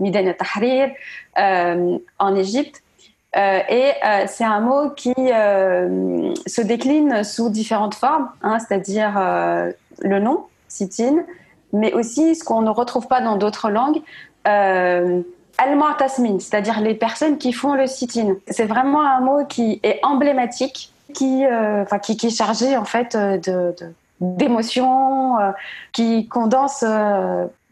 Midan 0.00 0.26
al-Tahrir 0.26 0.90
euh, 1.38 1.98
en 2.18 2.34
Égypte. 2.34 2.82
Euh, 3.36 3.60
et 3.68 3.92
euh, 4.04 4.24
c'est 4.26 4.44
un 4.44 4.60
mot 4.60 4.90
qui 4.90 5.14
euh, 5.16 6.34
se 6.46 6.60
décline 6.60 7.22
sous 7.22 7.48
différentes 7.48 7.94
formes, 7.94 8.28
hein, 8.42 8.58
c'est-à-dire 8.58 9.12
le 10.02 10.18
nom, 10.18 10.46
sit-in, 10.68 11.24
mais 11.72 11.92
aussi 11.92 12.34
ce 12.34 12.42
qu'on 12.44 12.62
ne 12.62 12.70
retrouve 12.70 13.06
pas 13.06 13.20
dans 13.20 13.36
d'autres 13.36 13.70
langues, 13.70 14.00
euh, 14.48 15.22
al-mu'tasmin, 15.58 16.38
c'est-à-dire 16.40 16.80
les 16.80 16.94
personnes 16.94 17.38
qui 17.38 17.52
font 17.52 17.74
le 17.74 17.86
sit-in. 17.86 18.34
C'est 18.48 18.66
vraiment 18.66 19.02
un 19.02 19.20
mot 19.20 19.44
qui 19.44 19.78
est 19.82 20.00
emblématique, 20.02 20.92
qui, 21.14 21.44
qui, 22.02 22.26
est 22.26 22.36
chargé 22.36 22.76
en 22.76 22.84
fait 22.84 23.16
d'émotions, 24.20 25.36
qui 25.92 26.26
condense 26.28 26.84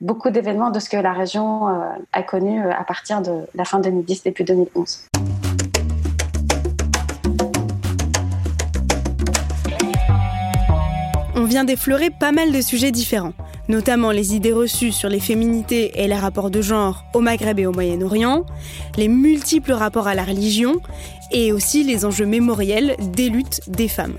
beaucoup 0.00 0.30
d'événements 0.30 0.70
de 0.70 0.80
ce 0.80 0.88
que 0.88 0.96
la 0.96 1.12
région 1.12 1.68
a 2.12 2.22
connu 2.22 2.62
à 2.70 2.84
partir 2.84 3.22
de 3.22 3.32
la 3.54 3.64
fin 3.64 3.78
2010, 3.78 4.24
début 4.24 4.44
2011. 4.44 5.08
Vient 11.48 11.64
d'effleurer 11.64 12.10
pas 12.10 12.30
mal 12.30 12.52
de 12.52 12.60
sujets 12.60 12.92
différents, 12.92 13.32
notamment 13.68 14.10
les 14.10 14.34
idées 14.34 14.52
reçues 14.52 14.92
sur 14.92 15.08
les 15.08 15.18
féminités 15.18 16.02
et 16.02 16.06
les 16.06 16.14
rapports 16.14 16.50
de 16.50 16.60
genre 16.60 17.04
au 17.14 17.20
Maghreb 17.20 17.58
et 17.58 17.66
au 17.66 17.72
Moyen-Orient, 17.72 18.44
les 18.96 19.08
multiples 19.08 19.72
rapports 19.72 20.06
à 20.06 20.14
la 20.14 20.24
religion 20.24 20.76
et 21.32 21.52
aussi 21.52 21.84
les 21.84 22.04
enjeux 22.04 22.26
mémoriels 22.26 22.96
des 23.14 23.30
luttes 23.30 23.62
des 23.66 23.88
femmes. 23.88 24.18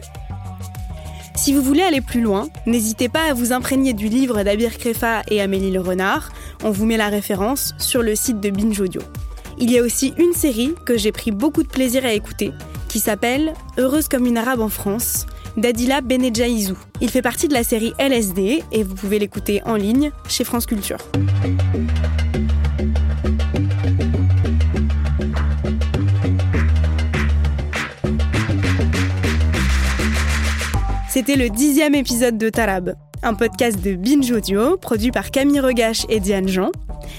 Si 1.36 1.53
vous 1.53 1.61
voulez 1.61 1.84
aller 1.84 2.01
plus 2.01 2.21
loin, 2.21 2.49
n'hésitez 2.65 3.07
pas 3.07 3.30
à 3.30 3.34
vous 3.34 3.53
imprégner 3.53 3.93
du 3.93 4.09
livre 4.09 4.43
d'Abir 4.43 4.77
Krefa 4.77 5.21
et 5.30 5.39
Amélie 5.39 5.71
Le 5.71 5.80
Renard. 5.80 6.32
On 6.63 6.71
vous 6.71 6.86
met 6.86 6.97
la 6.97 7.07
référence 7.07 7.75
sur 7.77 8.01
le 8.01 8.15
site 8.15 8.41
de 8.41 8.49
Binge 8.49 8.82
Audio. 8.82 9.01
Il 9.57 9.71
y 9.71 9.80
a 9.80 9.84
aussi 9.84 10.13
une 10.17 10.34
série 10.34 10.73
que 10.86 10.97
j'ai 10.97 11.11
pris 11.11 11.32
beaucoup 11.32 11.63
de 11.63 11.69
plaisir 11.69 12.05
à 12.05 12.11
écouter, 12.11 12.51
qui 12.89 12.99
s'appelle 12.99 13.53
Heureuse 13.77 14.07
comme 14.09 14.25
une 14.25 14.38
arabe 14.38 14.59
en 14.59 14.67
France, 14.67 15.27
d'Adila 15.57 16.01
Benedjaïzou. 16.01 16.77
Il 17.01 17.09
fait 17.09 17.21
partie 17.21 17.47
de 17.47 17.53
la 17.53 17.63
série 17.63 17.93
LSD 17.99 18.63
et 18.71 18.83
vous 18.83 18.95
pouvez 18.95 19.19
l'écouter 19.19 19.61
en 19.65 19.75
ligne 19.75 20.11
chez 20.27 20.43
France 20.43 20.65
Culture. 20.65 20.97
C'était 31.09 31.35
le 31.35 31.49
dixième 31.49 31.95
épisode 31.95 32.37
de 32.37 32.49
Tarab, 32.49 32.95
un 33.23 33.33
podcast 33.33 33.81
de 33.81 33.95
Binge 33.95 34.31
Audio 34.31 34.77
produit 34.77 35.11
par 35.11 35.31
Camille 35.31 35.59
Regache 35.59 36.05
et 36.07 36.19
Diane 36.19 36.47
Jean. 36.47 36.71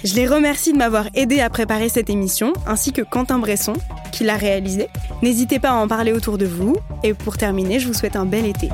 Je 0.05 0.15
les 0.15 0.27
remercie 0.27 0.73
de 0.73 0.79
m'avoir 0.79 1.07
aidé 1.15 1.41
à 1.41 1.51
préparer 1.51 1.89
cette 1.89 2.11
émission, 2.11 2.53
ainsi 2.67 2.93
que 2.93 3.03
Quentin 3.03 3.39
Bresson, 3.39 3.75
qui 4.13 4.25
l'a 4.25 4.37
réalisé. 4.37 4.89
N'hésitez 5.23 5.59
pas 5.59 5.71
à 5.71 5.75
en 5.75 5.89
parler 5.89 6.13
autour 6.13 6.39
de 6.39 6.47
vous. 6.47 6.77
Et 7.03 7.15
pour 7.15 7.37
terminer, 7.37 7.81
je 7.81 7.87
vous 7.87 7.95
souhaite 7.95 8.17
un 8.17 8.27
bel 8.27 8.47
été. 8.47 8.69